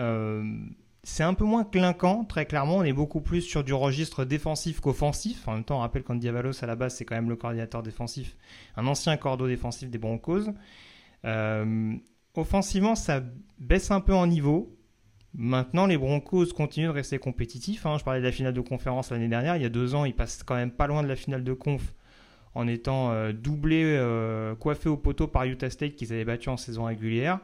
[1.05, 2.79] C'est un peu moins clinquant, très clairement.
[2.79, 5.47] On est beaucoup plus sur du registre défensif qu'offensif.
[5.47, 7.83] En même temps, on rappelle qu'Andy Avalos, à la base, c'est quand même le coordinateur
[7.83, 8.37] défensif,
[8.77, 10.47] un ancien cordeau défensif des Broncos.
[11.27, 11.95] Euh,
[12.35, 13.23] offensivement, ça
[13.59, 14.77] baisse un peu en niveau.
[15.35, 17.85] Maintenant, les Broncos continuent de rester compétitifs.
[17.85, 17.99] Hein.
[17.99, 19.57] Je parlais de la finale de conférence l'année dernière.
[19.57, 21.53] Il y a deux ans, ils passent quand même pas loin de la finale de
[21.53, 21.93] conf
[22.55, 26.57] en étant euh, doublés, euh, coiffés au poteau par Utah State qu'ils avaient battu en
[26.57, 27.41] saison régulière.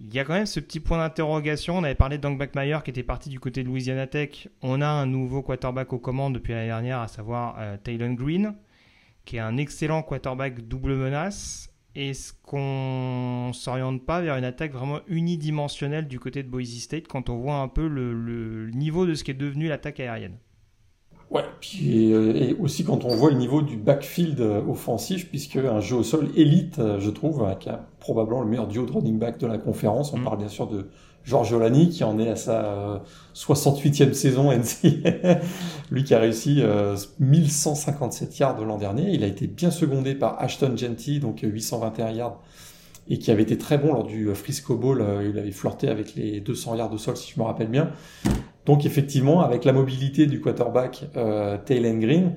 [0.00, 1.76] Il y a quand même ce petit point d'interrogation.
[1.76, 4.48] On avait parlé de Dunk Backmeyer qui était parti du côté de Louisiana Tech.
[4.62, 8.54] On a un nouveau quarterback aux commandes depuis l'année dernière, à savoir Taylor Green,
[9.24, 11.68] qui est un excellent quarterback double menace.
[11.96, 17.28] Est-ce qu'on s'oriente pas vers une attaque vraiment unidimensionnelle du côté de Boise State quand
[17.28, 20.38] on voit un peu le, niveau de ce qui est devenu l'attaque aérienne?
[21.30, 25.56] Ouais, puis euh, et aussi quand on voit le niveau du backfield euh, offensif, puisque
[25.56, 28.92] un jeu au sol élite, euh, je trouve, qui a probablement le meilleur duo de
[28.92, 30.12] running back de la conférence.
[30.14, 30.24] On mm.
[30.24, 30.88] parle bien sûr de
[31.28, 33.02] Georges Olani qui en est à sa
[33.34, 35.40] 68e euh, saison NCAA,
[35.90, 36.62] lui qui a réussi
[37.20, 39.10] 1157 euh, yards l'an dernier.
[39.12, 42.40] Il a été bien secondé par Ashton Genty, donc 821 euh, yards,
[43.10, 45.04] et qui avait été très bon lors du Frisco Bowl.
[45.28, 47.90] Il avait flirté avec les 200 yards de sol, si je me rappelle bien.
[48.68, 52.36] Donc effectivement, avec la mobilité du quarterback euh, Green,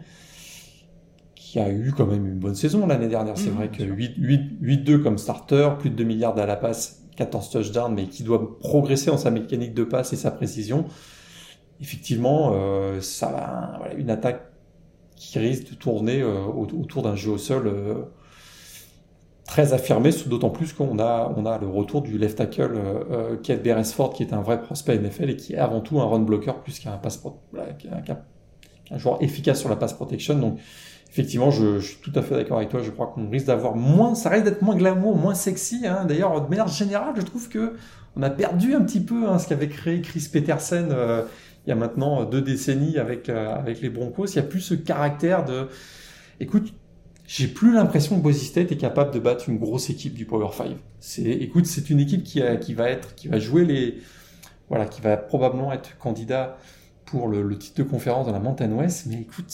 [1.36, 3.38] qui a eu quand même une bonne saison l'année dernière.
[3.38, 7.50] C'est mmh, vrai que 8-2 comme starter, plus de 2 milliards à la passe 14
[7.50, 10.86] touchdowns, mais qui doit progresser dans sa mécanique de passe et sa précision,
[11.82, 14.42] effectivement, euh, ça va, voilà, une attaque
[15.18, 18.06] qui risque de tourner euh, autour d'un jeu au sol euh,
[19.52, 23.62] très affirmé, d'autant plus qu'on a, on a le retour du left tackle euh, Keith
[23.62, 26.54] Beresford, qui est un vrai prospect NFL et qui est avant tout un run blocker
[26.64, 27.22] plus qu'un pass,
[27.60, 30.40] qu'un joueur efficace sur la pass protection.
[30.40, 30.58] Donc,
[31.10, 32.82] effectivement, je, suis tout à fait d'accord avec toi.
[32.82, 35.86] Je crois qu'on risque d'avoir moins, ça risque d'être moins glamour, moins sexy.
[35.86, 36.06] Hein.
[36.08, 37.74] D'ailleurs, de manière générale, je trouve que
[38.16, 41.24] on a perdu un petit peu hein, ce qu'avait créé Chris Petersen euh,
[41.66, 44.28] il y a maintenant deux décennies avec euh, avec les Broncos.
[44.28, 45.68] Il y a plus ce caractère de,
[46.40, 46.74] écoute,
[47.34, 50.50] j'ai plus l'impression que Boise State est capable de battre une grosse équipe du Power
[50.52, 50.72] 5.
[51.00, 52.42] C'est, écoute, c'est une équipe qui,
[52.74, 54.00] va être, qui va jouer les,
[54.68, 56.58] voilà, qui va probablement être candidat
[57.06, 59.46] pour le, titre de conférence dans la Mountain West, mais écoute,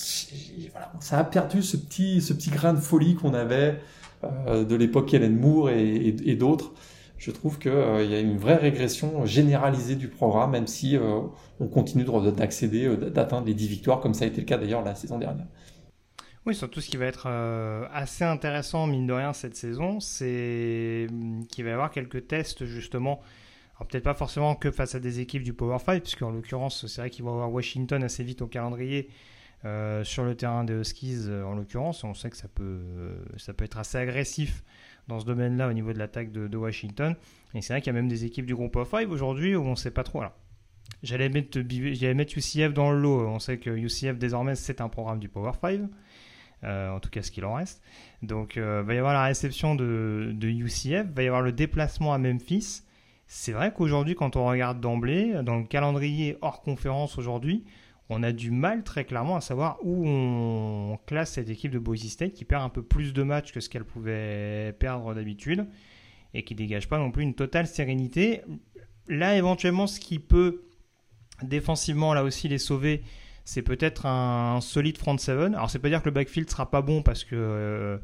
[1.00, 3.80] ça a perdu ce petit, ce petit grain de folie qu'on avait
[4.24, 6.74] euh, de l'époque Helen Moore et, et, d'autres.
[7.20, 11.20] Je trouve qu'il euh, y a une vraie régression généralisée du programme, même si euh,
[11.60, 14.84] on continue d'accéder, euh, d'atteindre les 10 victoires, comme ça a été le cas d'ailleurs
[14.84, 15.46] la saison dernière.
[16.48, 17.28] Oui, surtout ce qui va être
[17.94, 21.08] assez intéressant, mine de rien, cette saison, c'est
[21.50, 23.22] qu'il va y avoir quelques tests justement
[23.78, 27.02] alors peut-être pas forcément que face à des équipes du Power 5, puisqu'en l'occurrence, c'est
[27.02, 29.10] vrai qu'ils vont avoir Washington assez vite au calendrier
[29.66, 32.04] euh, sur le terrain des Huskies, euh, en l'occurrence.
[32.04, 34.64] On sait que ça peut, euh, ça peut être assez agressif
[35.08, 37.16] dans ce domaine-là au niveau de l'attaque de, Washington.
[37.54, 39.64] Et c'est vrai qu'il y a même des équipes du groupe Power 5 aujourd'hui où
[39.64, 40.24] on ne sait pas trop.
[41.04, 43.28] J'allais mettre, mettre UCF dans le lot.
[43.28, 45.82] On sait que UCF désormais c'est un programme du Power 5.
[46.64, 47.82] En tout cas ce qu'il en reste.
[48.22, 52.14] Donc il va y avoir la réception de, de UCF, va y avoir le déplacement
[52.14, 52.82] à Memphis.
[53.28, 57.66] C'est vrai qu'aujourd'hui, quand on regarde d'emblée, dans le calendrier hors conférence aujourd'hui,
[58.10, 62.08] on a du mal très clairement à savoir où on classe cette équipe de Boise
[62.08, 65.68] State qui perd un peu plus de matchs que ce qu'elle pouvait perdre d'habitude
[66.34, 68.42] et qui dégage pas non plus une totale sérénité.
[69.10, 70.64] Là, éventuellement, ce qui peut
[71.44, 73.04] défensivement là aussi les sauver,
[73.48, 75.56] c'est peut-être un, solide front seven.
[75.56, 77.98] Alors, c'est pas dire que le backfield sera pas bon parce que euh,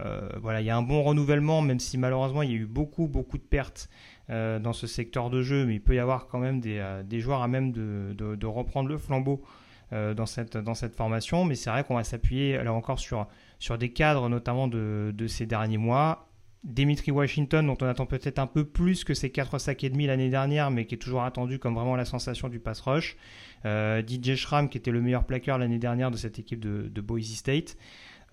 [0.00, 2.66] euh, voilà, il y a un bon renouvellement, même si malheureusement il y a eu
[2.66, 3.88] beaucoup beaucoup de pertes
[4.28, 7.42] euh, dans ce secteur de jeu, mais il peut y avoir quand même des, joueurs
[7.42, 9.44] à même de, reprendre le flambeau
[9.92, 11.44] dans, cette, formation.
[11.44, 13.28] Mais c'est vrai qu'on va s'appuyer là encore sur,
[13.78, 16.31] des cadres notamment de ces derniers mois.
[16.64, 20.06] Dimitri Washington, dont on attend peut-être un peu plus que ses 4 sacs et demi
[20.06, 23.16] l'année dernière, mais qui est toujours attendu comme vraiment la sensation du pass rush.
[23.64, 27.26] Euh, DJ Schramm, qui était le meilleur plaqueur l'année dernière de cette équipe de, Boise
[27.26, 27.76] State.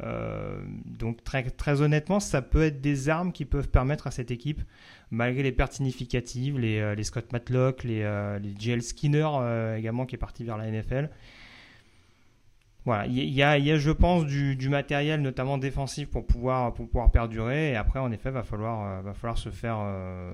[0.01, 4.61] Euh, donc très, honnêtement, ça peut être des armes qui peuvent permettre à cette équipe,
[5.09, 8.03] malgré les pertes significatives, les, euh, Scott Matlock, les,
[8.43, 9.27] les JL Skinner
[9.75, 11.09] également qui est parti vers la NFL.
[12.85, 16.87] Voilà, il y, a, y a, je pense, du, matériel, notamment défensif, pour pouvoir, pour
[16.87, 17.71] pouvoir perdurer.
[17.71, 20.31] Et après, en effet, va falloir, euh, va falloir se faire, euh,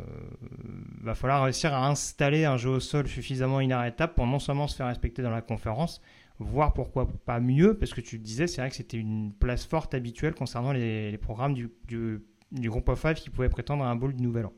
[1.02, 4.76] va falloir réussir à installer un jeu au sol suffisamment inarrêtable pour non seulement se
[4.76, 6.02] faire respecter dans la conférence,
[6.38, 9.96] voire pourquoi pas mieux, parce que tu disais, c'est vrai que c'était une place forte
[9.96, 14.14] habituelle concernant les, programmes du, du, groupe of five qui pouvaient prétendre à un bowl
[14.14, 14.54] du Nouvel An.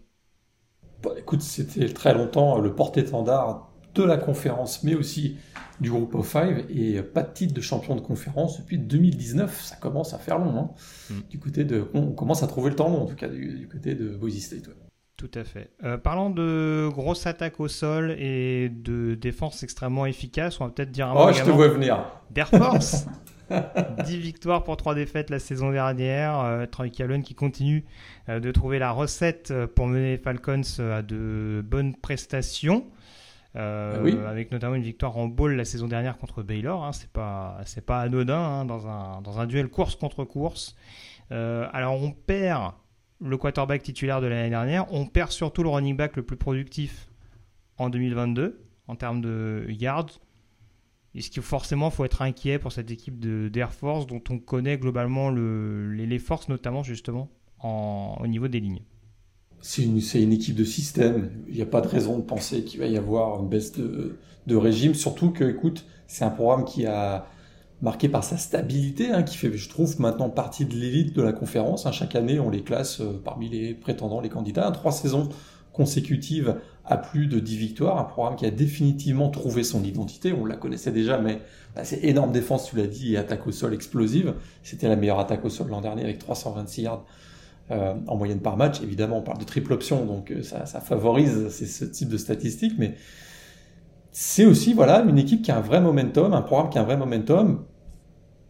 [1.17, 3.66] Écoute, c'était très longtemps le porte-étendard
[4.03, 5.37] de la conférence, mais aussi
[5.79, 9.61] du groupe of five, et pas de titre de champion de conférence depuis 2019.
[9.61, 10.57] Ça commence à faire long.
[10.57, 10.69] Hein.
[11.09, 11.13] Mm.
[11.29, 13.67] Du côté de, on commence à trouver le temps long, en tout cas, du, du
[13.67, 14.67] côté de Boise State.
[14.67, 14.73] Ouais.
[15.17, 15.71] Tout à fait.
[15.83, 20.91] Euh, parlant de grosses attaques au sol et de défense extrêmement efficace, on va peut-être
[20.91, 21.25] dire un mot.
[21.29, 22.05] Oh, je te vois venir.
[22.29, 23.07] D'Air Force
[24.05, 26.39] 10 victoires pour 3 défaites la saison dernière.
[26.41, 27.85] Euh, Troy Calhoun qui continue
[28.29, 32.85] euh, de trouver la recette pour mener les Falcons à de bonnes prestations.
[33.57, 34.17] Euh, oui.
[34.27, 36.83] Avec notamment une victoire en bowl la saison dernière contre Baylor.
[36.83, 40.75] Hein, c'est pas, c'est pas anodin hein, dans, un, dans un duel course contre course.
[41.31, 42.73] Euh, alors on perd
[43.19, 44.91] le quarterback titulaire de l'année dernière.
[44.93, 47.09] On perd surtout le running back le plus productif
[47.77, 50.19] en 2022 en termes de yards.
[51.15, 55.31] Est-ce qu'il forcément faut être inquiet pour cette équipe d'Air Force dont on connaît globalement
[55.31, 58.83] le, les, les, forces, notamment justement en, au niveau des lignes?
[59.61, 61.29] C'est une, une, équipe de système.
[61.47, 64.17] Il n'y a pas de raison de penser qu'il va y avoir une baisse de,
[64.47, 64.93] de régime.
[64.93, 67.27] Surtout que, écoute, c'est un programme qui a
[67.81, 71.33] marqué par sa stabilité, hein, qui fait, je trouve, maintenant partie de l'élite de la
[71.33, 71.85] conférence.
[71.85, 71.91] Hein.
[71.91, 74.71] Chaque année, on les classe euh, parmi les prétendants, les candidats.
[74.71, 75.29] Trois saisons
[75.73, 76.55] consécutives
[76.85, 77.99] à plus de 10 victoires.
[77.99, 80.33] Un programme qui a définitivement trouvé son identité.
[80.33, 81.41] On la connaissait déjà, mais
[81.75, 84.33] bah, c'est énorme défense, tu l'as dit, et attaque au sol explosive.
[84.63, 87.05] C'était la meilleure attaque au sol l'an dernier avec 326 yards
[87.71, 88.81] euh, en moyenne par match.
[88.81, 92.95] Évidemment, on parle de triple option, donc euh, ça, favorise ce type de statistiques, mais
[94.11, 96.85] c'est aussi voilà une équipe qui a un vrai momentum, un programme qui a un
[96.85, 97.65] vrai momentum.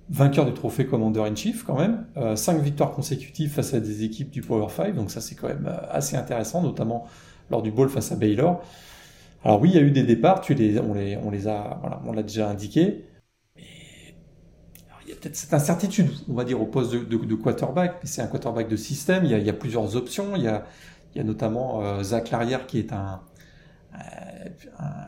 [0.10, 4.06] Vainqueur du trophée Commander in Chief quand même, euh, cinq victoires consécutives face à des
[4.06, 7.06] équipes du Power 5, donc ça c'est quand même assez intéressant, notamment
[7.52, 8.62] lors du bowl face à Baylor.
[9.44, 10.94] Alors oui, il y a eu des départs, tu les, on
[11.30, 13.04] les a, voilà, on l'a déjà indiqué
[15.07, 18.28] il y a peut-être cette incertitude, on va dire, au poste de, quarterback, c'est un
[18.28, 20.64] quarterback de système, il y a, plusieurs options, il y a,
[21.24, 23.22] notamment euh, Zach Larrière qui est un,
[23.96, 24.00] euh,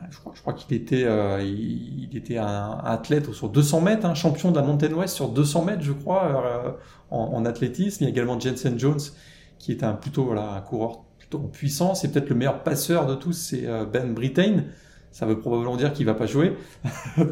[0.10, 4.55] je crois, qu'il était, euh, il, était un, athlète sur 200 mètres, hein, champion de
[4.55, 6.80] la Mountain West sur 200 mètres, je crois,
[7.12, 8.03] en, athlétisme.
[8.03, 8.99] Il y a également Jensen Jones
[9.57, 13.16] qui est un plutôt un coureur plutôt en puissance, et peut-être le meilleur passeur de
[13.16, 14.64] tous, c'est Ben Britain
[15.12, 16.55] ça veut probablement dire qu'il va pas jouer.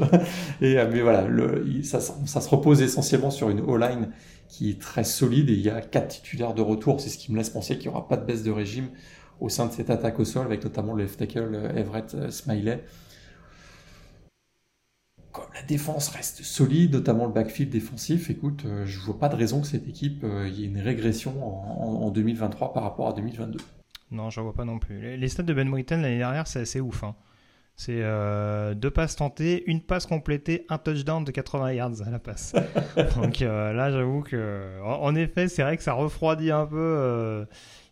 [0.61, 1.27] et, euh, mais voilà,
[1.83, 4.09] ça, se repose essentiellement sur une O-line
[4.47, 6.99] qui est très solide et il y a quatre titulaires de retour.
[6.99, 8.89] C'est ce qui me laisse penser qu'il n'y aura pas de baisse de régime
[9.39, 12.31] au sein de cette attaque au sol avec notamment le left tackle euh, Everett euh,
[12.31, 12.83] Smiley.
[15.31, 19.61] Comme la défense reste solide, notamment le backfield défensif, écoute, je vois pas de raison
[19.61, 23.59] que cette équipe ait une régression en, en, 2023 par rapport à 2022.
[24.09, 25.15] Non, je vois pas non plus.
[25.15, 27.03] Les stats de Ben Britton l'année dernière, c'est assez ouf.
[27.03, 27.13] Hein.
[27.79, 32.17] C'est euh, deux passes tentées, une passe complétée, un touchdown de 80 yards à la
[32.17, 32.55] passe.
[33.21, 36.75] Donc euh, là, j'avoue que, en, en effet, c'est vrai que ça refroidit un peu.
[36.75, 37.45] Euh,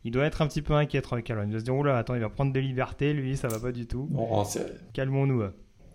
[0.03, 1.45] il doit être un petit peu inquiet, Calhoun.
[1.47, 3.71] Il doit se dire, oula, attends, il va prendre des libertés, lui, ça va pas
[3.71, 4.07] du tout.
[4.09, 4.43] Bon,
[4.93, 5.43] Calmons-nous.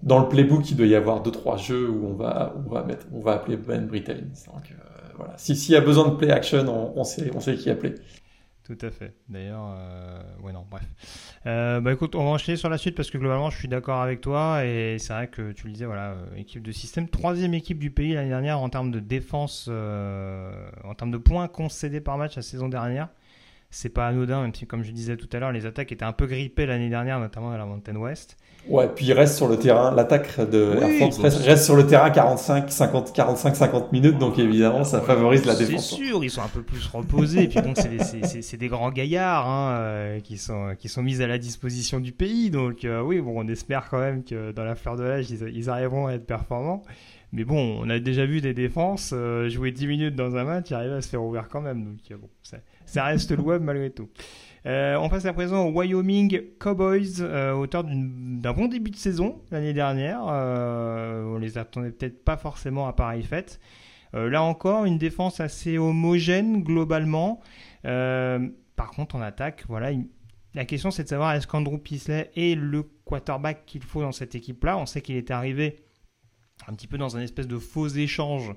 [0.05, 2.84] Dans le playbook, il doit y avoir deux trois jeux où on va, on va
[2.84, 4.14] mettre, on va appeler Ben Britain.
[4.47, 4.72] Donc
[5.16, 5.34] voilà.
[5.36, 7.97] Si s'il y a besoin de play action, on, on sait, on sait qui appeler.
[8.71, 9.12] Tout à fait.
[9.29, 10.85] D'ailleurs, euh, ouais, non, bref.
[11.45, 14.01] Euh, bah écoute, on va enchaîner sur la suite parce que globalement, je suis d'accord
[14.01, 17.53] avec toi et c'est vrai que tu le disais, voilà, euh, équipe de système, troisième
[17.53, 22.16] équipe du pays l'année dernière en termes de défense, en termes de points concédés par
[22.16, 23.09] match la saison dernière.
[23.71, 26.12] C'est pas anodin, même si, comme je disais tout à l'heure, les attaques étaient un
[26.12, 28.37] peu grippées l'année dernière, notamment dans la Mountain West.
[28.69, 31.65] Ouais, puis il reste sur le terrain, l'attaque de oui, Air Force bon, reste, reste,
[31.65, 35.91] sur le terrain 45, 50, 45, 50 minutes, donc évidemment ça favorise la défense.
[35.91, 38.91] C'est sûr, ils sont un peu plus reposés, et puis bon, c'est des, des, grands
[38.91, 43.01] gaillards hein, euh, qui, sont, qui sont mis à la disposition du pays, donc euh,
[43.01, 46.07] oui, bon, on espère quand même que dans la fleur de l'âge, ils, ils, arriveront
[46.07, 46.83] à être performants.
[47.33, 50.71] Mais bon, on a déjà vu des défenses euh, jouer 10 minutes dans un match,
[50.71, 53.91] ils arrivent à se faire ouvrir quand même, donc bon, ça, ça reste louable malgré
[53.91, 54.09] tout.
[54.67, 59.43] Euh, on passe à présent au Wyoming Cowboys, euh, auteur d'un bon début de saison
[59.51, 60.21] l'année dernière.
[60.29, 63.61] Euh, on les attendait peut-être pas forcément à pareille fête.
[64.13, 67.41] là encore, une défense assez homogène globalement.
[67.83, 69.93] par contre, en attaque, voilà,
[70.55, 74.35] la question c'est de savoir est-ce qu'Andrew Pisley est le quarterback qu'il faut dans cette
[74.35, 74.77] équipe-là.
[74.77, 75.85] On sait qu'il était arrivé
[76.67, 78.55] un petit peu dans un espèce de faux échange euh,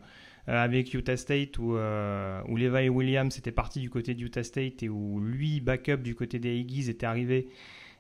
[0.47, 4.89] avec Utah State où, euh, où Levi Williams était parti du côté d'Utah State et
[4.89, 7.47] où lui, backup du côté des Aggies, était arrivé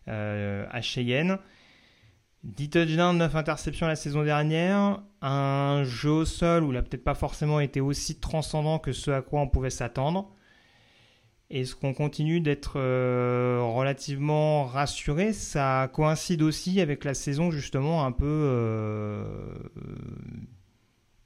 [0.07, 1.37] euh, à Cheyenne.
[2.43, 5.01] 10 touchdowns, 9 interceptions la saison dernière.
[5.21, 9.11] Un jeu au sol où il n'a peut-être pas forcément été aussi transcendant que ce
[9.11, 10.33] à quoi on pouvait s'attendre.
[11.49, 15.33] Est-ce qu'on continue d'être euh, relativement rassuré?
[15.33, 19.53] Ça coïncide aussi avec la saison justement un peu, euh,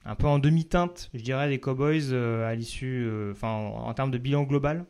[0.08, 4.18] un peu en demi-teinte, je dirais, des Cowboys euh, à l'issue, enfin en, termes de
[4.18, 4.86] bilan global.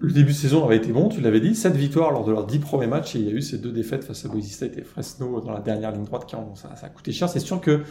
[0.00, 2.46] Le début de saison avait été bon, tu l'avais dit, 7 victoires lors de leurs
[2.46, 4.78] 10 premiers matchs et il y a eu ces deux défaites face à Boise State
[4.78, 7.28] et Fresno dans la dernière ligne droite qui ont, ça, a coûté cher.
[7.28, 7.82] C'est sûr que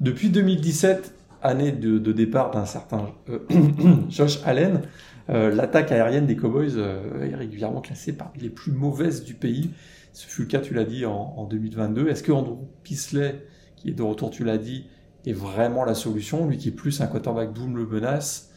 [0.00, 3.38] depuis 2017 année de, départ d'un certain euh,
[4.08, 4.82] Josh Allen,
[5.30, 9.70] euh, l'attaque aérienne des Cowboys euh, est régulièrement classée parmi les plus mauvaises du pays.
[10.12, 12.08] Ce fut le cas, tu l'as dit, en, 2022.
[12.08, 13.46] Est-ce que Andrew Pisley,
[13.82, 14.86] qui est de retour, tu l'as dit,
[15.26, 18.50] est vraiment la solution Lui qui est plus un quarterback boom le menace.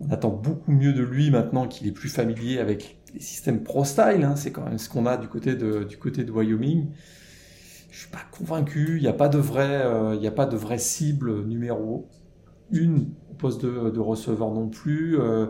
[0.00, 4.24] On attend beaucoup mieux de lui maintenant qu'il est plus familier avec les systèmes pro-style.
[4.24, 4.36] Hein.
[4.36, 5.86] C'est quand même ce qu'on a du côté de,
[6.30, 6.88] Wyoming
[7.90, 8.96] je suis pas convaincu.
[8.96, 12.10] Il n'y a pas de vrai, euh, il a pas de vraie cible numéro
[12.70, 15.18] une au poste de, receveur non plus.
[15.18, 15.46] Euh,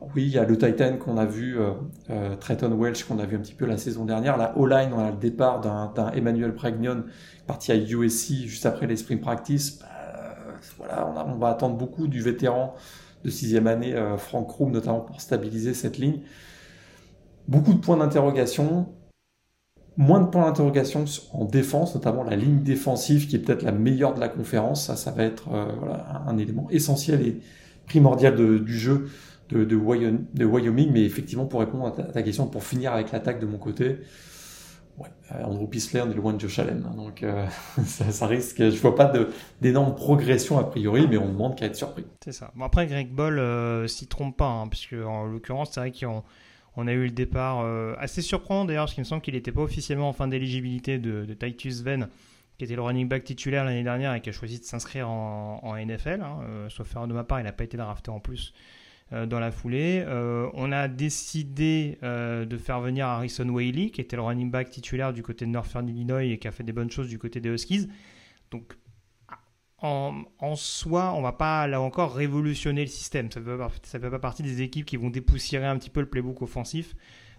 [0.00, 1.72] oui, il y a le Titan qu'on a vu, euh,
[2.10, 4.36] euh Trayton Welch qu'on a vu un petit peu la saison dernière.
[4.36, 7.04] La O-line, on a le départ d'un Emmanuel Pregnon
[7.46, 9.78] parti à USC juste après les spring practice.
[9.78, 9.86] Bah,
[10.78, 12.74] voilà, on, on, va attendre beaucoup du vétéran
[13.24, 16.20] de sixième année, Frank Kroom notamment pour stabiliser cette ligne.
[17.48, 18.88] Beaucoup de points d'interrogation
[19.96, 24.14] moins de points d'interrogation en défense, notamment la ligne défensive qui est peut-être la meilleure
[24.14, 24.86] de la conférence.
[24.86, 25.66] Ça, ça va être euh,
[26.26, 27.40] un élément essentiel et
[27.86, 29.08] primordial du jeu
[29.48, 29.76] de, de,
[30.44, 30.90] Wyoming.
[30.92, 33.98] Mais effectivement, pour répondre à ta, question, pour finir avec l'attaque de mon côté,
[35.00, 36.84] euh, Andrew Pisler est loin de Joe Allen.
[36.86, 37.46] Hein, donc euh,
[37.84, 39.12] ça, risque, je vois pas
[39.60, 42.04] d'énorme progression a priori, mais on demande qu'à être surpris.
[42.24, 42.50] C'est ça.
[42.54, 46.08] Bon, après, Greg Ball euh, s'y trompe pas, hein, puisque en l'occurrence, c'est vrai qu'ils
[46.08, 46.22] ont
[46.76, 49.52] on a eu le départ euh, assez surprenant d'ailleurs, parce qu'il me semble qu'il n'était
[49.52, 52.08] pas officiellement en fin d'éligibilité de, Titus Venn,
[52.58, 55.74] qui était le running back titulaire l'année dernière et qui a choisi de s'inscrire en,
[55.76, 56.20] NFL.
[56.22, 56.40] Hein.
[56.44, 58.52] Euh, sauf erreur de ma part, il n'a pas été drafté en plus
[59.12, 60.04] dans la foulée.
[60.54, 65.22] on a décidé de faire venir Harrison Whaley, qui était le running back titulaire du
[65.22, 67.88] côté de Northern Illinois et qui a fait des bonnes choses du côté des Huskies.
[68.50, 68.76] Donc
[69.78, 73.30] en, soi, on va pas là encore révolutionner le système.
[73.30, 76.42] Ça ne fait, pas partie des équipes qui vont dépoussiérer un petit peu le playbook
[76.42, 76.94] offensif.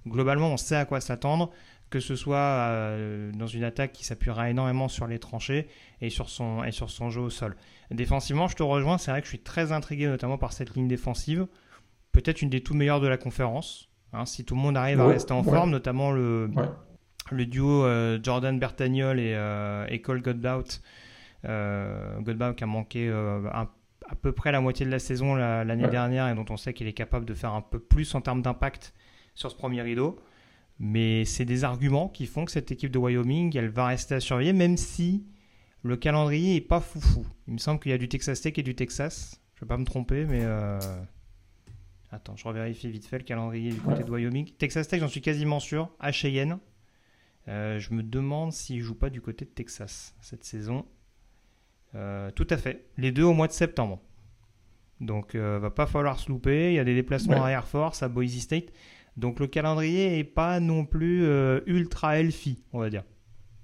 [0.07, 1.51] Globalement, on sait à quoi s'attendre,
[1.89, 5.67] que ce soit euh, dans une attaque qui s'appuiera énormément sur les tranchées
[6.01, 7.55] et sur, son, et sur son jeu au sol.
[7.91, 10.87] Défensivement, je te rejoins, c'est vrai que je suis très intrigué notamment par cette ligne
[10.87, 11.47] défensive.
[12.11, 13.89] Peut-être une des toutes meilleures de la conférence.
[14.13, 16.49] Hein, si tout le monde arrive à rester en forme, notamment le,
[17.31, 20.81] le duo euh, Jordan Bertagnol et, euh, et Cole Godbout
[21.45, 26.29] euh, Godbaum qui a manqué à peu près la moitié de la saison l'année dernière
[26.29, 28.93] et dont on sait qu'il est capable de faire un peu plus en termes d'impact
[29.35, 30.17] sur ce premier rideau.
[30.79, 34.19] Mais c'est des arguments qui font que cette équipe de Wyoming, elle va rester à
[34.19, 35.25] surveiller, même si
[35.83, 37.25] le calendrier est pas foufou.
[37.47, 39.41] Il me semble qu'il y a du Texas Tech et du Texas.
[39.55, 40.79] Je vais pas me tromper, mais euh,
[42.11, 44.51] attends, je revérifie vite fait le calendrier du côté de Wyoming.
[44.57, 45.89] Texas Tech, j'en suis quasiment sûr.
[45.99, 46.59] À Cheyenne.
[47.47, 50.85] je me demande s'il joue pas du côté de Texas cette saison.
[51.95, 52.85] Euh, tout à fait.
[52.97, 53.99] Les deux au mois de septembre.
[54.99, 56.71] Donc, euh, va pas falloir se louper.
[56.71, 58.71] Il y a des déplacements à Air Force, à Boise State.
[59.17, 63.03] Donc, le calendrier est pas non plus euh, ultra healthy, on va dire.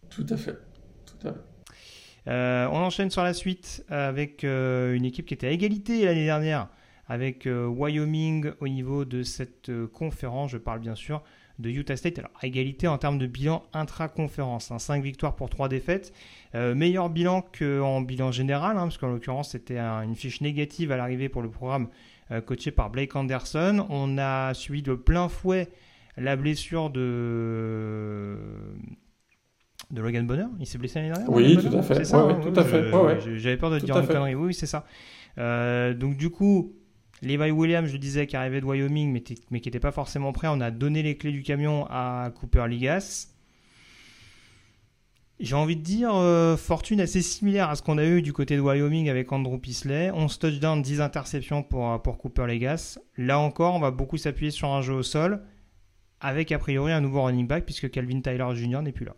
[0.10, 0.58] Tout à fait.
[1.06, 2.68] Tout à fait.
[2.72, 6.70] on enchaîne sur la suite avec une équipe qui était à égalité l'année dernière
[7.08, 10.52] avec Wyoming au niveau de cette conférence.
[10.52, 11.24] Je parle bien sûr
[11.60, 12.20] de Utah State.
[12.20, 14.72] Alors, à égalité en termes de bilan intra-conférence.
[14.78, 15.00] 5 hein.
[15.02, 16.14] victoires pour 3 défaites.
[16.56, 20.98] Euh, meilleur bilan qu'en bilan général, hein, parce qu'en l'occurrence, c'était une fiche négative à
[20.98, 21.90] l'arrivée pour le programme euh,
[22.46, 23.86] coaché par Blake Anderson.
[23.90, 25.70] On a suivi de plein fouet
[26.18, 28.38] la blessure de
[29.92, 30.46] de Logan Bonner.
[30.60, 32.14] Il s'est blessé l'année dernière Oui, tout à fait.
[32.14, 33.38] Hein tout à fait.
[33.38, 34.36] J'avais peur de dire une connerie.
[34.36, 34.86] Oui, c'est ça.
[35.38, 36.76] Euh, donc du coup,
[37.22, 40.48] Levi Williams, je disais, qui arrivait de Wyoming, mais, mais qui n'était pas forcément prêt.
[40.50, 43.28] On a donné les clés du camion à Cooper Ligas.
[45.40, 48.56] J'ai envie de dire euh, fortune assez similaire à ce qu'on a eu du côté
[48.56, 50.12] de Wyoming avec Andrew Pisley.
[50.12, 53.00] 11 touchdowns, 10 interceptions pour, pour Cooper Legas.
[53.18, 55.44] Là encore, on va beaucoup s'appuyer sur un jeu au sol
[56.24, 58.82] avec a priori un nouveau running back puisque Calvin Tyler Jr.
[58.82, 59.16] n'est plus là.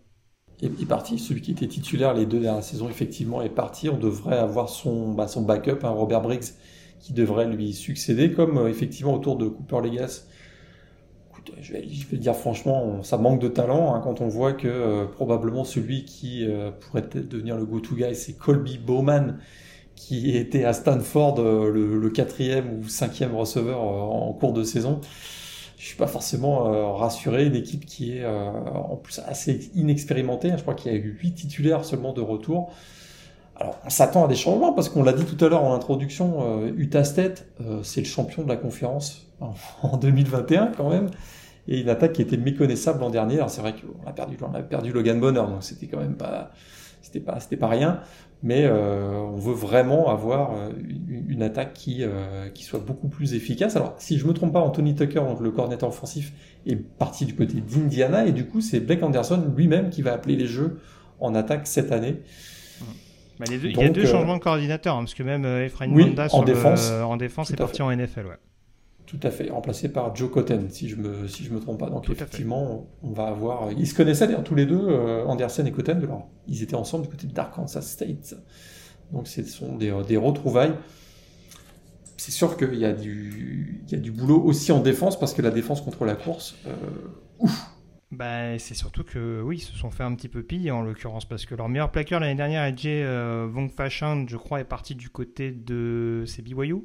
[0.61, 1.19] est, parti.
[1.19, 3.89] Celui qui était titulaire les deux dernières saisons, effectivement, est parti.
[3.89, 6.53] On devrait avoir son, bah, son backup, un Robert Briggs,
[6.99, 10.25] qui devrait lui succéder, comme euh, effectivement autour de Cooper Legas.
[11.61, 15.63] Je vais, dire franchement, ça manque de talent hein, quand on voit que euh, probablement
[15.63, 19.37] celui qui euh, pourrait devenir le go-to guy, c'est Colby Bowman,
[19.95, 25.01] qui était à Stanford le, le, quatrième ou cinquième receveur en cours de saison
[25.77, 27.45] je suis pas forcément euh, rassuré.
[27.45, 30.51] Une équipe qui est euh, en plus assez inexpérimentée.
[30.55, 32.73] Je crois qu'il y a eu huit titulaires seulement de retour.
[33.55, 36.61] Alors, on s'attend à des changements parce qu'on l'a dit tout à l'heure en introduction,
[36.63, 37.47] euh, Utah State,
[37.83, 41.09] c'est le champion de la conférence en, 2021 quand même.
[41.67, 43.35] Et une attaque qui était méconnaissable l'an dernier.
[43.35, 46.15] Alors c'est vrai qu'on a perdu, on a perdu Logan Bonner, donc c'était quand même
[46.15, 46.51] pas,
[47.01, 48.01] c'était pas, c'était pas rien
[48.45, 50.69] mais euh, on veut vraiment avoir euh,
[51.27, 53.75] une, attaque qui, euh, qui soit beaucoup plus efficace.
[53.75, 56.31] Alors, si je me trompe pas, Anthony Tucker, donc le coordinateur offensif,
[56.67, 60.35] est parti du côté d'Indiana, et du coup, c'est Blake Anderson lui-même qui va appeler
[60.35, 60.79] les jeux
[61.19, 62.21] en attaque cette année.
[63.39, 66.43] Bah, il y a deux changements de coordinateur, hein, parce que même Efrain oui, en,
[66.43, 68.27] défense, en défense est parti en NFL.
[68.27, 68.37] Ouais.
[69.05, 71.89] Tout à fait, remplacé par Joe Cotton, si je me si je me trompe pas.
[71.89, 73.71] Donc effectivement, on va avoir.
[73.71, 75.99] Ils se connaissaient d'ailleurs tous les deux, euh, Anderson et Cotton.
[76.01, 78.35] Alors, ils étaient ensemble du côté de Arkansas State.
[79.11, 80.73] Donc ce sont des, des retrouvailles.
[82.17, 85.35] C'est sûr qu'il y a du il y a du boulot aussi en défense parce
[85.35, 86.73] que la défense contre la course, euh,
[87.39, 87.74] ouf.
[88.15, 91.25] Bah, c'est surtout que oui, ils se sont fait un petit peu piller en l'occurrence
[91.25, 94.95] parce que leur meilleur plaqueur l'année dernière, AJ euh, Vong Fashion, je crois, est parti
[94.95, 96.75] du côté de c'est BYU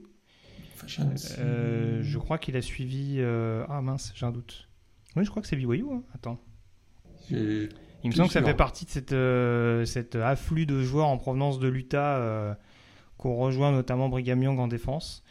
[1.39, 3.17] euh, je crois qu'il a suivi.
[3.19, 4.69] Euh, ah mince, j'ai un doute.
[5.17, 5.85] Oui, je crois que c'est BYU.
[5.93, 6.03] Hein.
[6.15, 6.41] Attends.
[7.31, 7.69] Il
[8.05, 11.59] me semble que ça fait partie de cette, euh, cet afflux de joueurs en provenance
[11.59, 12.57] de l'Utah
[13.19, 15.23] qu'on rejoint notamment Brigham Young en défense.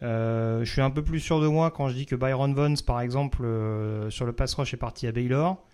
[0.00, 3.00] Je suis un peu plus sûr de moi quand je dis que Byron Vons, par
[3.00, 3.38] exemple,
[4.10, 5.64] sur le pass rush est parti à Baylor.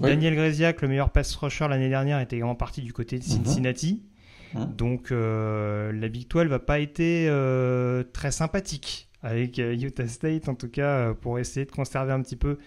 [0.00, 3.44] Daniel Greziak, le meilleur pass rusher l'année dernière, était également parti du côté de mhm.
[3.44, 4.02] Cincinnati.
[4.54, 10.48] Donc euh, la Big 12 va pas être euh, très sympathique avec euh, Utah State
[10.48, 12.58] en tout cas pour essayer de conserver un petit peu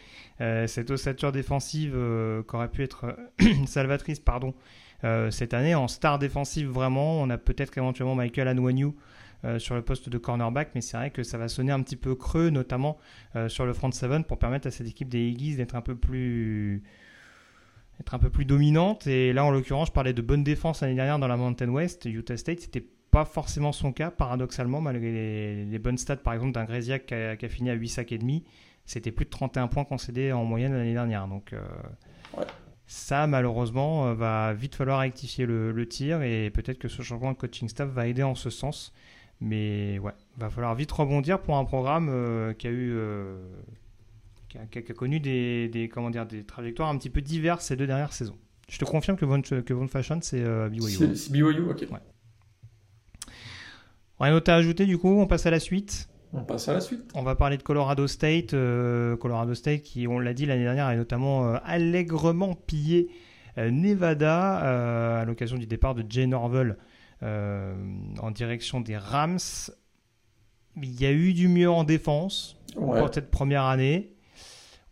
[0.68, 1.92] cette ossature défensive
[2.48, 3.16] qui aurait pu être
[3.68, 4.56] salvatrice pardon
[5.30, 8.94] cette année en star défensive vraiment on a peut-être éventuellement Michael Anwanyu
[9.58, 12.16] sur le poste de cornerback, mais c'est vrai que ça va sonner un petit peu
[12.16, 12.98] creux, notamment
[13.48, 16.84] sur le front 7 pour permettre à cette équipe des Eagles d'être un peu plus
[18.02, 19.08] être un peu plus dominante.
[19.08, 22.06] Et là, en l'occurrence, je parlais de bonne défense l'année dernière dans la Mountain West.
[22.06, 26.66] Utah State, c'était pas forcément son cas, paradoxalement, malgré les, bonnes stats, par exemple, d'un
[26.66, 28.44] Greziak qui a, fini à 8 sacs et demi.
[28.86, 31.28] C'était plus de 31 points concédés en moyenne l'année dernière.
[31.28, 31.62] Donc, euh,
[32.88, 36.24] ça, malheureusement, euh, va vite falloir rectifier le, tir.
[36.24, 38.94] Et peut-être que ce changement de coaching staff va aider en ce sens.
[39.42, 42.96] Mais ouais, va falloir vite rebondir pour un programme euh, qui a eu
[44.70, 48.14] qui a, connu des, comment dire, des trajectoires un petit peu diverses ces deux dernières
[48.14, 48.38] saisons.
[48.70, 51.16] Je te confirme que Von, que Fashion, c'est euh, BYU.
[51.16, 51.88] C'est BYU, ok.
[51.92, 52.00] Ouais.
[54.20, 56.10] Rien d'autre à ajouter, du coup, on passe à la suite.
[56.34, 57.12] On passe à la suite.
[57.14, 58.54] On va parler de Colorado State.
[58.54, 63.10] Euh, Colorado State, qui, on l'a dit l'année dernière, a notamment euh, allègrement pillé
[63.58, 66.78] Nevada à l'occasion du départ de Jay Norvell
[67.22, 69.40] en direction des Rams.
[70.78, 74.16] Il y a eu du mieux en défense pour cette première année.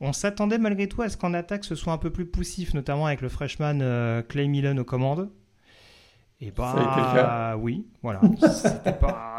[0.01, 3.05] On s'attendait malgré tout à ce qu'en attaque ce soit un peu plus poussif, notamment
[3.05, 5.29] avec le freshman euh, Clay Millen aux commandes.
[6.41, 8.21] Et bah oui, voilà.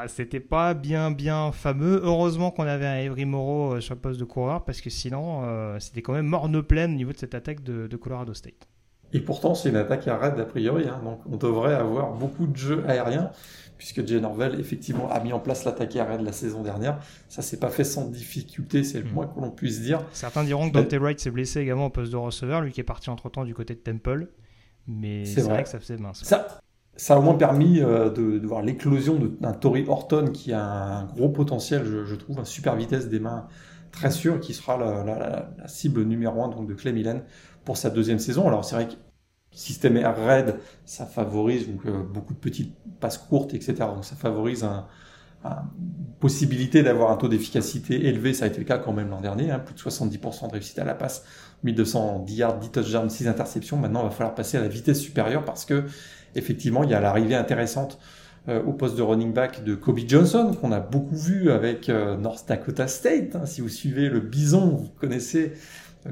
[0.06, 1.98] C'était pas, bien bien fameux.
[2.04, 5.44] Heureusement qu'on avait un Avery Moreau euh, sur le poste de coureur parce que sinon
[5.44, 8.68] euh, c'était quand même morne pleine au niveau de cette attaque de, Colorado State.
[9.12, 11.00] Et pourtant c'est une attaque à raid a priori, hein.
[11.04, 13.30] donc on devrait avoir beaucoup de jeux aériens
[13.80, 16.98] puisque Jay Norvell effectivement a mis en place l'attaque aérienne de la saison dernière.
[17.30, 19.12] Ça s'est pas fait sans difficulté, c'est le mm.
[19.12, 20.04] moins que l'on puisse dire.
[20.12, 22.84] Certains diront que Dante Wright s'est blessé également au poste de receveur, lui qui est
[22.84, 24.28] parti entre temps du côté de Temple,
[24.86, 25.62] mais c'est vrai.
[25.62, 26.22] que ça faisait mince.
[26.24, 26.60] Ça,
[26.94, 31.04] ça a au moins permis euh, de, voir l'éclosion d'un Tory Horton qui a un
[31.04, 33.46] gros potentiel, je, trouve, un super vitesse des mains
[33.90, 37.22] très sûr, qui sera la, cible numéro un donc de Clay Millen
[37.64, 38.46] pour sa deuxième saison.
[38.46, 38.94] Alors c'est vrai que
[39.52, 43.74] système raid, ça favorise euh, beaucoup de petites passes courtes, etc.
[43.94, 44.86] Donc ça favorise un,
[46.20, 48.34] possibilité d'avoir un taux d'efficacité élevé.
[48.34, 50.78] Ça a été le cas quand même l'an dernier, hein, plus de 70% de réussite
[50.78, 51.24] à la passe,
[51.64, 53.78] 1210 yards, 10 touchdowns, 6 interceptions.
[53.78, 55.84] Maintenant, il va falloir passer à la vitesse supérieure parce que
[56.34, 57.98] effectivement, il y a l'arrivée intéressante
[58.48, 62.16] euh, au poste de running back de Kobe Johnson qu'on a beaucoup vu avec euh,
[62.16, 63.36] North Dakota State.
[63.36, 63.46] Hein.
[63.46, 65.52] Si vous suivez le Bison, vous connaissez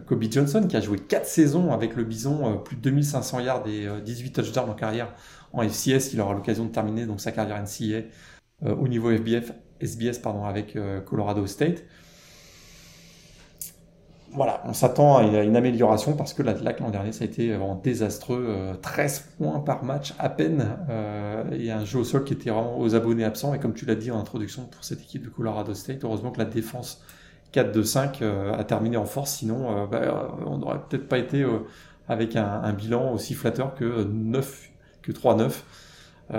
[0.07, 3.67] Kobe Johnson qui a joué 4 saisons avec le Bison, euh, plus de 2500 yards
[3.67, 5.15] et 18 euh, touchdowns en carrière
[5.53, 6.13] en FCS.
[6.13, 8.03] Il aura l'occasion de terminer donc sa carrière NCAA
[8.65, 10.77] euh, au niveau FBF, SBS pardon, avec
[11.07, 11.85] Colorado State.
[14.33, 17.77] voilà, on s'attend à une amélioration parce que l'Attaque l'an dernier, ça a été vraiment
[17.77, 18.77] désastreux.
[18.83, 20.67] 13 euh, points par match à peine.
[21.53, 23.55] Et un jeu au sol qui était vraiment aux abonnés absents.
[23.55, 26.39] Et comme tu l'as dit en introduction pour cette équipe de Colorado State, heureusement que
[26.39, 27.01] la défense
[27.55, 29.33] 4-2-5 euh, a terminé en force.
[29.33, 31.47] Sinon, bah, on n'aurait peut-être pas été
[32.09, 34.71] avec un, bilan aussi flatteur que 9,
[35.03, 35.53] que 3-9.
[36.31, 36.37] Il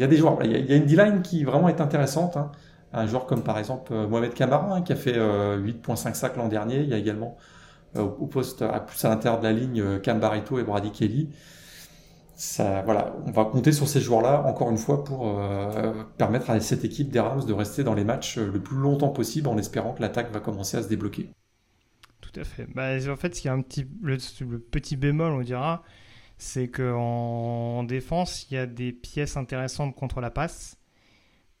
[0.00, 2.36] y a des joueurs, il y, a une D-line qui vraiment est intéressante.
[2.36, 2.50] Hein
[2.92, 6.36] un joueur comme par exemple euh, Mohamed Kamara hein, qui a fait 8.5 euh, sacs
[6.36, 6.80] l'an dernier.
[6.80, 7.36] Il y a également
[7.96, 11.30] euh, au poste à plus à l'intérieur de la ligne Cam Barreto et Brady Kelly.
[12.66, 15.40] On va compter sur ces joueurs-là encore une fois pour
[16.16, 19.48] permettre à cette équipe des Rams de rester dans les matchs le plus longtemps possible
[19.48, 21.30] en espérant que l'attaque va commencer à se débloquer.
[22.20, 22.66] Tout à fait.
[22.74, 24.16] Bah, en fait, un petit, le,
[24.58, 25.82] petit bémol, on dira,
[26.38, 30.78] c'est qu'en défense, il y a des pièces intéressantes contre la passe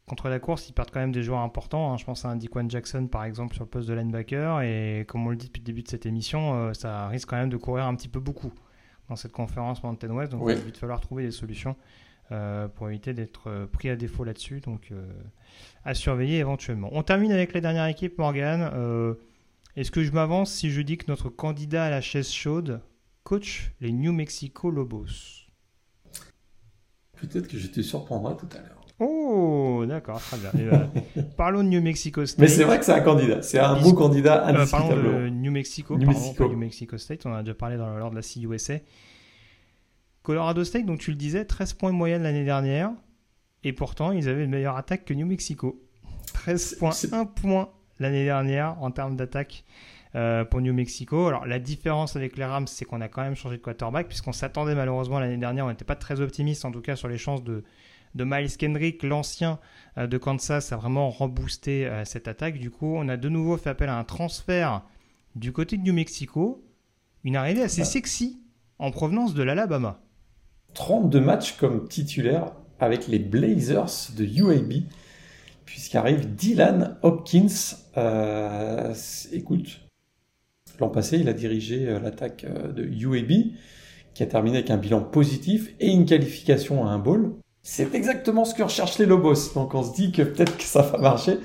[0.06, 1.92] contre la course, ils perdent quand même des joueurs importants.
[1.92, 1.96] Hein.
[1.96, 4.60] Je pense à un Dequan Jackson, par exemple, sur le poste de linebacker.
[4.62, 7.36] Et comme on le dit depuis le début de cette émission, euh, ça risque quand
[7.36, 8.52] même de courir un petit peu beaucoup
[9.12, 10.32] dans cette conférence Mountain West.
[10.32, 11.76] Donc, il va vite falloir trouver des solutions
[12.30, 14.60] euh, pour éviter d'être euh, pris à défaut là-dessus.
[14.60, 14.92] Donc,
[15.84, 16.88] à surveiller éventuellement.
[16.92, 18.70] On termine avec la dernière équipe, Morgan.
[19.76, 22.80] Est-ce que je m'avance si je dis que notre candidat à la chaise chaude
[23.22, 25.46] coach les New Mexico Lobos?
[27.20, 28.81] Peut-être que je te surprendrai tout à l'heure.
[29.04, 30.50] Oh, d'accord, très bien.
[30.54, 32.38] Euh, parlons de New Mexico State.
[32.38, 35.50] Mais c'est vrai que c'est un candidat, c'est un beau candidat euh, Parlons de New
[35.50, 36.48] Mexico, New Mexico.
[36.48, 38.74] New Mexico State, on a déjà parlé dans, lors de la CUSA.
[40.22, 42.92] Colorado State, donc tu le disais, 13 points de moyenne l'année dernière,
[43.64, 45.82] et pourtant ils avaient une meilleure attaque que New Mexico.
[46.34, 49.64] 13 points, 1 point l'année dernière en termes d'attaque
[50.14, 51.26] euh, pour New Mexico.
[51.26, 54.32] Alors la différence avec les Rams, c'est qu'on a quand même changé de quarterback, puisqu'on
[54.32, 57.42] s'attendait malheureusement l'année dernière, on n'était pas très optimiste en tout cas sur les chances
[57.42, 57.64] de
[58.14, 59.58] de Miles Kendrick, l'ancien
[59.98, 62.58] euh, de Kansas, a vraiment reboosté euh, cette attaque.
[62.58, 64.82] Du coup, on a de nouveau fait appel à un transfert
[65.34, 66.64] du côté de New Mexico,
[67.24, 68.40] une arrivée assez sexy
[68.78, 70.00] en provenance de l'Alabama.
[70.74, 74.84] 32 matchs comme titulaire avec les Blazers de UAB,
[75.64, 77.76] puisqu'arrive Dylan Hopkins.
[77.96, 78.94] Euh,
[79.32, 79.80] écoute,
[80.80, 83.54] l'an passé, il a dirigé l'attaque de UAB,
[84.14, 87.36] qui a terminé avec un bilan positif et une qualification à un bowl.
[87.62, 89.54] C'est exactement ce que recherchent les Lobos.
[89.54, 91.38] Donc on se dit que peut-être que ça va marcher.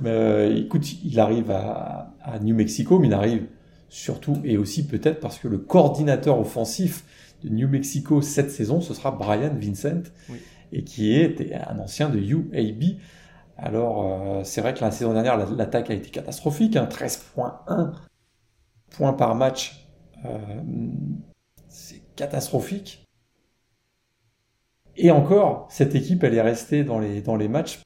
[0.00, 3.46] Mais euh, écoute, il arrive à, New Mexico, mais il arrive
[3.88, 7.04] surtout et aussi peut-être parce que le coordinateur offensif
[7.44, 10.02] de New Mexico cette saison, ce sera Brian Vincent,
[10.72, 12.98] et qui est un ancien de UAB.
[13.56, 17.92] Alors euh, c'est vrai que la saison dernière, l'attaque a été catastrophique, 13.1 hein.
[18.90, 19.86] points par match.
[20.24, 20.38] Euh,
[21.68, 23.03] c'est catastrophique.
[24.96, 27.80] Et encore, cette équipe, elle est restée dans les, dans les matchs,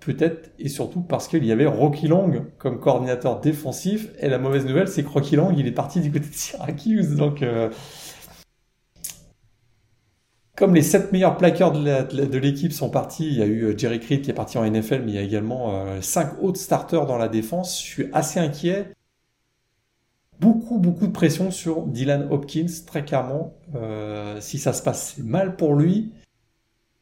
[0.00, 4.10] peut-être et surtout parce qu'il y avait Rocky Long comme coordinateur défensif.
[4.20, 7.16] Et la mauvaise nouvelle, c'est que Rocky Long, il est parti du côté de Syracuse.
[7.16, 7.70] Donc, euh,
[10.56, 14.00] comme les sept meilleurs plaqueurs de l'équipe sont partis, il y a eu euh, Jerry
[14.00, 17.06] Creed qui est parti en NFL, mais il y a également euh, cinq autres starters
[17.06, 17.80] dans la défense.
[17.80, 18.92] Je suis assez inquiet
[20.42, 23.54] beaucoup, beaucoup de pression sur Dylan Hopkins, très clairement.
[23.76, 26.12] Euh, si ça se passe mal pour lui,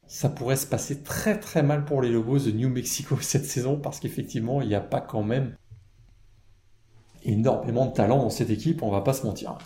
[0.07, 3.79] ça pourrait se passer très très mal pour les Lobos de New Mexico cette saison,
[3.79, 5.57] parce qu'effectivement, il n'y a pas quand même
[7.25, 9.57] énormément de talent dans cette équipe, on va pas se mentir.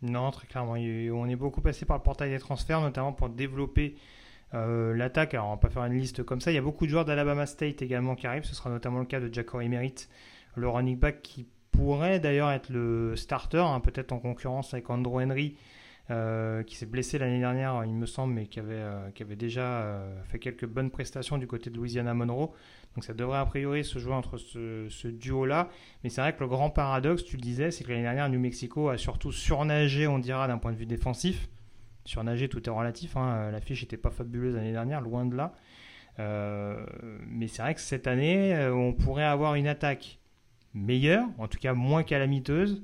[0.00, 0.72] Non, très clairement.
[0.72, 3.96] On est beaucoup passé par le portail des transferts, notamment pour développer
[4.54, 5.34] euh, l'attaque.
[5.34, 6.50] Alors, on va pas faire une liste comme ça.
[6.50, 8.44] Il y a beaucoup de joueurs d'Alabama State également qui arrivent.
[8.44, 10.08] Ce sera notamment le cas de Jacory Merritt,
[10.54, 11.48] le running back qui
[11.78, 15.54] pourrait d'ailleurs être le starter, hein, peut-être en concurrence avec Andrew Henry,
[16.10, 19.36] euh, qui s'est blessé l'année dernière, il me semble, mais qui avait, euh, qui avait
[19.36, 22.50] déjà euh, fait quelques bonnes prestations du côté de Louisiana Monroe.
[22.96, 25.68] Donc ça devrait a priori se jouer entre ce, duo-là.
[26.02, 28.40] Mais c'est vrai que le grand paradoxe, tu le disais, c'est que l'année dernière, New
[28.40, 31.48] Mexico a surtout surnagé, on dira, d'un point de vue défensif.
[32.04, 33.16] Surnager, tout est relatif.
[33.16, 33.52] Hein.
[33.52, 35.52] La fiche n'était pas fabuleuse l'année dernière, loin de là.
[36.18, 40.18] mais c'est vrai que cette année, on pourrait avoir une attaque
[40.74, 42.82] meilleure, en tout cas moins calamiteuse,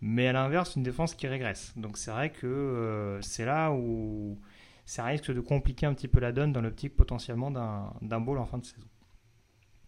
[0.00, 1.72] mais à l'inverse, une défense qui régresse.
[1.76, 4.38] Donc c'est vrai que euh, c'est là où
[4.84, 8.46] ça risque de compliquer un petit peu la donne dans l'optique potentiellement d'un bowl en
[8.46, 8.86] fin de saison.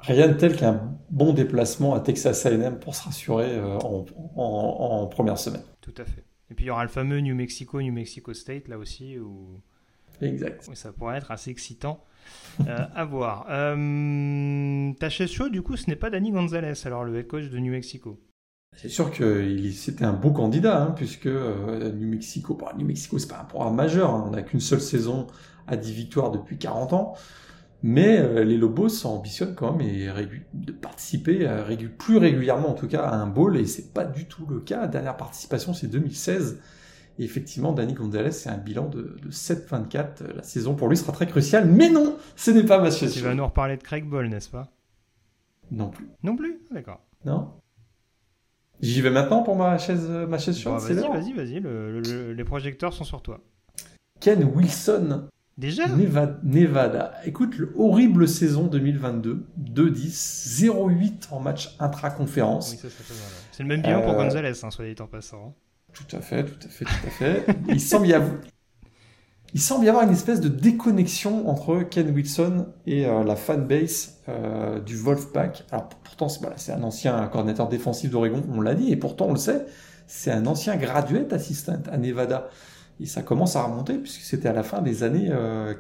[0.01, 5.38] Rien de tel qu'un bon déplacement à Texas A&M pour se rassurer euh, en, première
[5.38, 5.64] semaine.
[5.80, 6.24] Tout à fait.
[6.51, 9.61] Et puis il y aura le fameux New Mexico, New Mexico State là aussi où,
[10.20, 10.68] exact.
[10.74, 12.05] ça pourrait être assez excitant
[12.66, 13.46] euh, à voir.
[13.50, 17.48] Euh, ta chaise chaude, du coup, ce n'est pas Danny Gonzalez, alors le head coach
[17.48, 18.20] de New Mexico.
[18.76, 23.18] C'est sûr que c'était un beau candidat, hein, puisque euh, New Mexico, bon, New Mexico,
[23.18, 24.10] c'est pas un programme majeur.
[24.10, 24.24] Hein.
[24.26, 25.26] on n'a qu'une seule saison
[25.66, 27.14] à 10 victoires depuis 40 ans.
[27.82, 30.08] Mais euh, les Lobos ambitionnent quand même et
[30.52, 31.48] de participer
[31.96, 34.88] plus régulièrement en tout cas à un bowl et c'est pas du tout le cas.
[34.88, 36.58] Dernière participation c'est 2016.
[37.18, 40.34] Et effectivement, Danny Gonzalez, c'est un bilan de, 7-24.
[40.36, 41.66] La saison pour lui sera très cruciale.
[41.66, 44.48] Mais non, ce n'est pas ma chaise Tu vas nous reparler de Craig Ball, n'est-ce
[44.48, 44.70] pas?
[45.70, 46.08] Non plus.
[46.22, 46.60] Non plus?
[46.70, 47.00] D'accord.
[47.24, 47.52] Non?
[48.80, 52.34] J'y vais maintenant pour ma chaise, ma chaise bah, Vas-y, vas-y, vas-y.
[52.34, 53.40] les projecteurs sont sur toi.
[54.20, 55.88] Ken Wilson Déjà?
[56.44, 57.14] Nevada.
[57.24, 59.44] Écoute, horrible saison 2022.
[59.60, 62.80] 2-10, 0-8 en match intra-conférence.
[62.80, 62.90] Oui,
[63.50, 65.48] c'est le même bilan pour euh, Gonzalez, hein, soit dit en passant.
[65.48, 65.67] Hein.
[65.93, 67.47] Tout à fait, tout à fait, tout à fait.
[67.68, 68.32] Il semble y avoir...
[70.05, 75.64] Une espèce de déconnexion entre Ken Wilson et euh, la fanbase euh, du Wolfpack.
[75.70, 79.39] Alors pourtant, c'est un ancien coordinateur défensif d'Oregon, on l'a dit, et pourtant on le
[79.39, 79.64] sait,
[80.07, 82.51] c'est un ancien graduate assistant à Nevada.
[83.01, 85.32] Et ça commence à remonter puisque c'était à la fin des années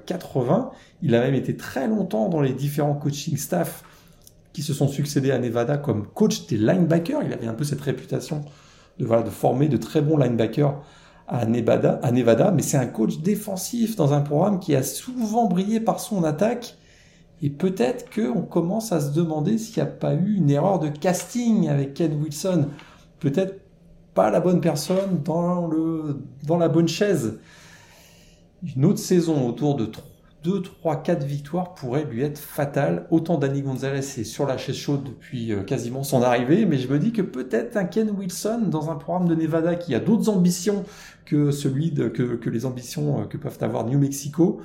[0.06, 0.70] 80.
[0.72, 3.82] Euh, il a même été très longtemps dans les différents coaching staff
[4.52, 7.22] qui se sont succédés à Nevada comme coach des linebackers.
[7.24, 8.44] Il avait un peu cette réputation
[8.98, 10.74] de, voilà, de former de très bons linebackers
[11.26, 15.46] à Nevada, à Nevada mais c'est un coach défensif dans un programme qui a souvent
[15.46, 16.76] brillé par son attaque.
[17.40, 20.88] Et peut-être qu'on commence à se demander s'il n'y a pas eu une erreur de
[20.88, 22.66] casting avec Ken Wilson.
[23.20, 23.60] Peut-être
[24.14, 25.70] pas la bonne personne dans,
[26.44, 27.38] dans la bonne chaise.
[28.74, 29.88] Une autre saison autour de
[30.48, 33.06] 2, 3, 4 victoires pourrait lui être fatale.
[33.10, 36.88] Autant Danny Gonzalez est sur la chaise chaude depuis euh, quasiment son arrivée, mais je
[36.88, 40.30] me dis que peut-être un Ken Wilson dans un programme de Nevada qui a d'autres
[40.30, 40.86] ambitions
[41.26, 44.62] que celui que, que les ambitions euh, que peuvent avoir New Mexico,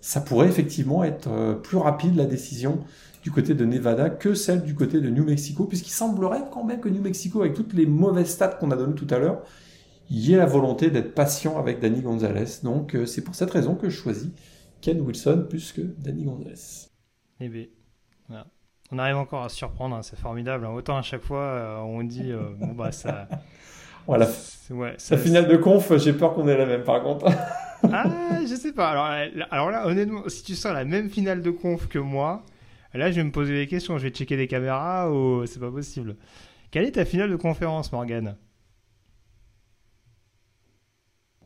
[0.00, 2.78] ça pourrait effectivement être euh, plus rapide la décision
[3.22, 6.80] du côté de Nevada que celle du côté de New Mexico, puisqu'il semblerait quand même
[6.80, 9.42] que New Mexico, avec toutes les mauvaises stats qu'on a données tout à l'heure,
[10.08, 12.62] y ait la volonté d'être patient avec Danny Gonzalez.
[12.62, 14.30] Donc c'est pour cette raison que je choisis
[14.80, 16.88] Ken Wilson plus que Danny Gonzalez.
[17.40, 17.66] Eh bien,
[18.28, 18.46] voilà.
[18.92, 20.66] On arrive encore à se surprendre, hein, c'est formidable.
[20.66, 20.70] Hein.
[20.70, 23.28] Autant à chaque fois, euh, on dit, euh, bon bah ça...
[24.06, 24.28] Voilà.
[24.70, 27.26] Ouais, la finale de conf, j'ai peur qu'on ait la même par contre.
[27.92, 28.88] ah, je sais pas.
[28.88, 32.42] Alors, alors là, honnêtement, si tu sors la même finale de conf que moi,
[32.94, 33.98] Là, je vais me poser des questions.
[33.98, 36.16] Je vais checker des caméras ou c'est pas possible.
[36.70, 38.36] Quelle est ta finale de conférence, Morgan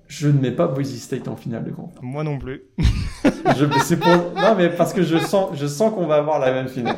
[0.07, 2.03] Je ne mets pas Boise State en finale de conférence.
[2.03, 2.63] Moi non plus.
[3.57, 4.41] je, pour...
[4.41, 6.97] Non, mais parce que je sens, je sens qu'on va avoir la même finale.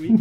[0.00, 0.14] oui.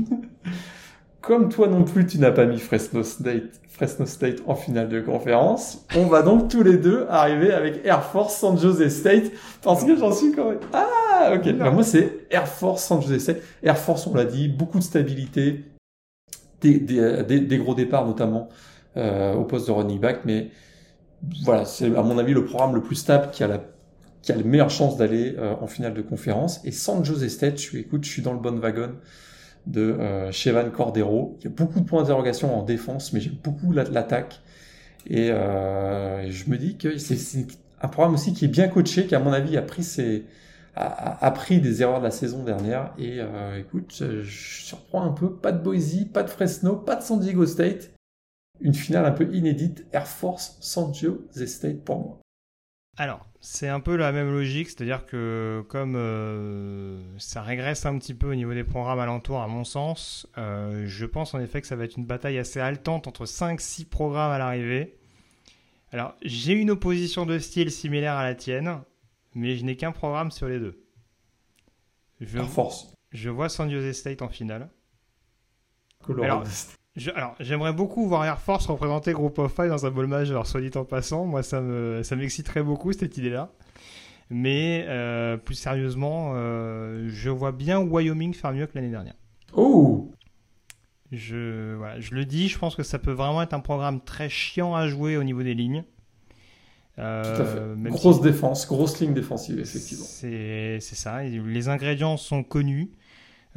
[1.22, 5.02] Comme toi non plus, tu n'as pas mis Fresno State, Fresno State en finale de
[5.02, 9.32] conférence, on va donc tous les deux arriver avec Air Force San Jose State,
[9.62, 10.60] parce que j'en suis quand même...
[10.72, 11.52] Ah, ok.
[11.58, 13.42] Bah, moi, c'est Air Force San Jose State.
[13.62, 15.66] Air Force, on l'a dit, beaucoup de stabilité,
[16.62, 18.48] des, des, des, gros départs notamment
[18.96, 20.50] euh, au poste de running back, mais
[21.44, 23.62] voilà, c'est à mon avis le programme le plus stable qui a la
[24.22, 26.62] qui a les meilleures chances d'aller euh, en finale de conférence.
[26.66, 28.94] Et San Jose State, je suis, écoute, je suis dans le bon wagon
[29.68, 31.38] de euh, Chevan Cordero.
[31.40, 34.42] Il y a beaucoup de points d'interrogation en défense, mais j'aime beaucoup l'attaque.
[35.06, 37.48] Et euh, je me dis que c'est
[37.82, 40.26] un programme aussi qui est bien coaché, qui à mon avis a pris ses,
[40.76, 42.94] a, appris des erreurs de la saison dernière.
[42.98, 45.34] Et euh, écoute, je, je, surprends un peu.
[45.34, 47.92] Pas de Boise, pas de Fresno, pas de San Diego State.
[48.60, 49.86] Une finale un peu inédite.
[49.92, 52.20] Air Force San Jose State pour moi.
[53.00, 58.16] Alors, c'est un peu la même logique, c'est-à-dire que comme euh, ça régresse un petit
[58.16, 61.68] peu au niveau des programmes alentours, à mon sens, euh, je pense en effet que
[61.68, 64.98] ça va être une bataille assez haletante entre 5-6 programmes à l'arrivée.
[65.92, 68.82] Alors, j'ai une opposition de style similaire à la tienne,
[69.36, 70.84] mais je n'ai qu'un programme sur les deux.
[72.20, 72.94] Je, force.
[73.12, 74.70] Je vois San Jose State en finale.
[76.24, 76.44] Alors,
[77.16, 80.62] alors, j'aimerais beaucoup voir Air Force représenter Group of Five dans un bowl majeur, soit
[80.62, 81.26] dit en passant.
[81.26, 83.52] Moi, ça me, ça m'exciterait beaucoup, cette idée-là.
[84.30, 89.16] Mais euh, plus sérieusement, euh, je vois bien Wyoming faire mieux que l'année dernière.
[89.54, 90.12] Oh
[91.14, 94.28] je, voilà, je le dis, je pense que ça peut vraiment être un programme très
[94.28, 95.86] chiant à jouer au niveau des lignes.
[97.00, 97.90] Euh, Tout à fait.
[97.92, 100.04] Grosse défense, grosse ligne défensive, effectivement.
[100.06, 101.24] C'est, c'est ça.
[101.24, 102.90] Les ingrédients sont connus.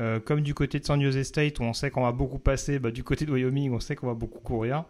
[0.01, 2.79] Euh, comme du côté de San Jose State, où on sait qu'on va beaucoup passer,
[2.79, 4.85] bah, du côté de Wyoming, on sait qu'on va beaucoup courir.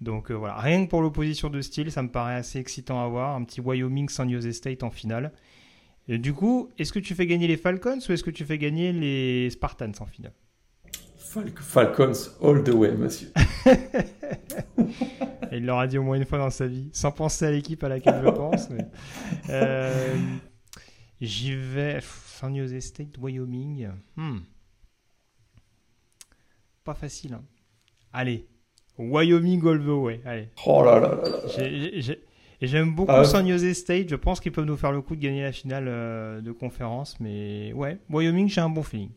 [0.00, 3.06] Donc euh, voilà, rien que pour l'opposition de style, ça me paraît assez excitant à
[3.06, 3.36] voir.
[3.36, 5.32] Un petit Wyoming-San Jose State en finale.
[6.08, 8.58] Et du coup, est-ce que tu fais gagner les Falcons ou est-ce que tu fais
[8.58, 10.32] gagner les Spartans en finale?
[11.60, 13.28] Falcons all the way, monsieur.
[15.52, 17.88] il l'aura dit au moins une fois dans sa vie, sans penser à l'équipe à
[17.88, 18.68] laquelle je pense.
[19.50, 20.16] Euh,
[21.20, 22.00] j'y vais.
[22.00, 23.88] San Jose State, Wyoming.
[24.16, 24.38] Hmm
[26.86, 27.34] pas facile.
[27.34, 27.44] Hein.
[28.12, 28.46] Allez,
[28.98, 30.20] Wyoming all the way.
[30.24, 30.48] Allez.
[30.64, 32.14] Oh là là là là.
[32.62, 33.26] J'aime beaucoup Ah ouais.
[33.26, 34.08] San Jose State.
[34.08, 37.20] Je pense qu'ils peuvent nous faire le coup de gagner la finale euh, de conférence.
[37.20, 39.10] Mais ouais, Wyoming, j'ai un bon feeling.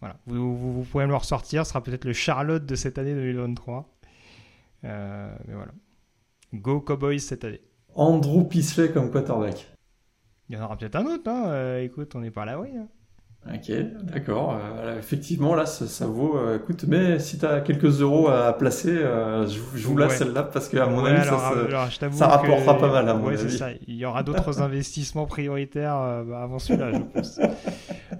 [0.00, 0.16] Voilà.
[0.26, 1.66] Vous, vous, vous pouvez me le ressortir.
[1.66, 3.94] Ce sera peut-être le Charlotte de cette année 2023.
[4.84, 5.72] Euh, mais voilà.
[6.54, 7.60] Go Cowboys cette année.
[7.94, 9.68] Andrew Pisley comme quarterback.
[10.48, 11.28] Il y en aura peut-être un autre.
[11.28, 11.48] Hein.
[11.48, 12.70] Euh, écoute, on n'est pas à l'abri.
[12.74, 12.88] Hein.
[13.54, 13.72] Ok,
[14.02, 14.58] d'accord.
[14.60, 16.36] Euh, effectivement, là, ça, ça vaut.
[16.36, 20.06] euh, écoute, mais si tu as quelques euros à placer, euh, je, je vous la
[20.08, 20.12] Ouais.
[20.14, 21.48] celle-là parce qu'à mon Ouais, avis, alors, ça,
[22.26, 23.58] alors, rapportera que- pas mal, à mon ouais, c'est avis.
[23.58, 23.68] ça.
[23.86, 27.40] Il y aura d'autres investissements prioritaires bah, avant celui-là, je pense.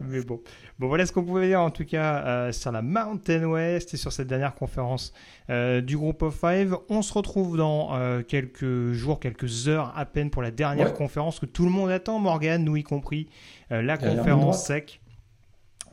[0.08, 0.40] Mais bon.
[0.78, 4.12] Bon, voilà ce qu'on pouvait dire en tout cas sur la Mountain West et sur
[4.12, 5.12] cette dernière conférence
[5.50, 6.76] du groupe of five.
[6.88, 7.90] On se retrouve dans
[8.28, 12.18] quelques jours, quelques heures à peine pour la dernière conférence que tout le monde attend,
[12.20, 13.28] Morgan, nous y compris,
[13.70, 15.00] la conférence sec.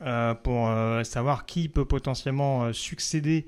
[0.02, 3.46] Euh, pour euh, savoir qui peut potentiellement euh, succéder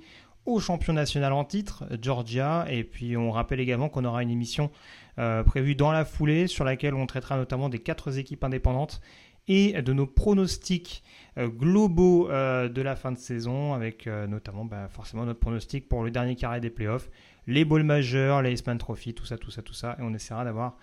[0.49, 2.66] au champion national en titre, Georgia.
[2.70, 4.70] Et puis on rappelle également qu'on aura une émission
[5.18, 9.01] euh, prévue dans la foulée sur laquelle on traitera notamment des quatre équipes indépendantes
[9.46, 11.03] et de nos pronostics
[11.36, 16.03] euh, globaux euh, de la fin de saison, avec notamment bah, forcément notre pronostic pour
[16.03, 17.11] le dernier carré des playoffs,
[17.46, 19.96] les balls majeurs, les Iceman Trophy, tout ça, tout ça, tout ça.
[19.99, 20.76] Et on essaiera d'avoir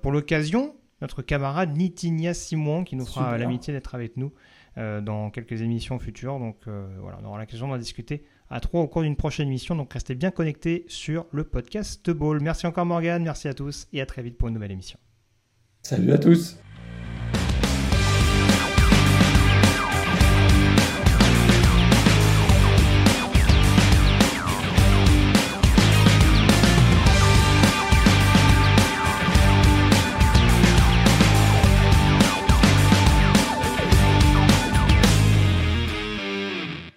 [0.00, 4.32] pour l'occasion notre camarade Nitinia Simon qui nous fera l'amitié d'être avec nous
[5.00, 6.38] dans quelques émissions futures.
[6.38, 9.74] Donc euh, voilà, on aura l'occasion d'en discuter à trois au cours d'une prochaine émission.
[9.76, 12.40] Donc restez bien connectés sur le podcast Ball.
[12.40, 14.98] Merci encore Morgan, merci à tous et à très vite pour une nouvelle émission.
[15.82, 16.58] Salut à tous.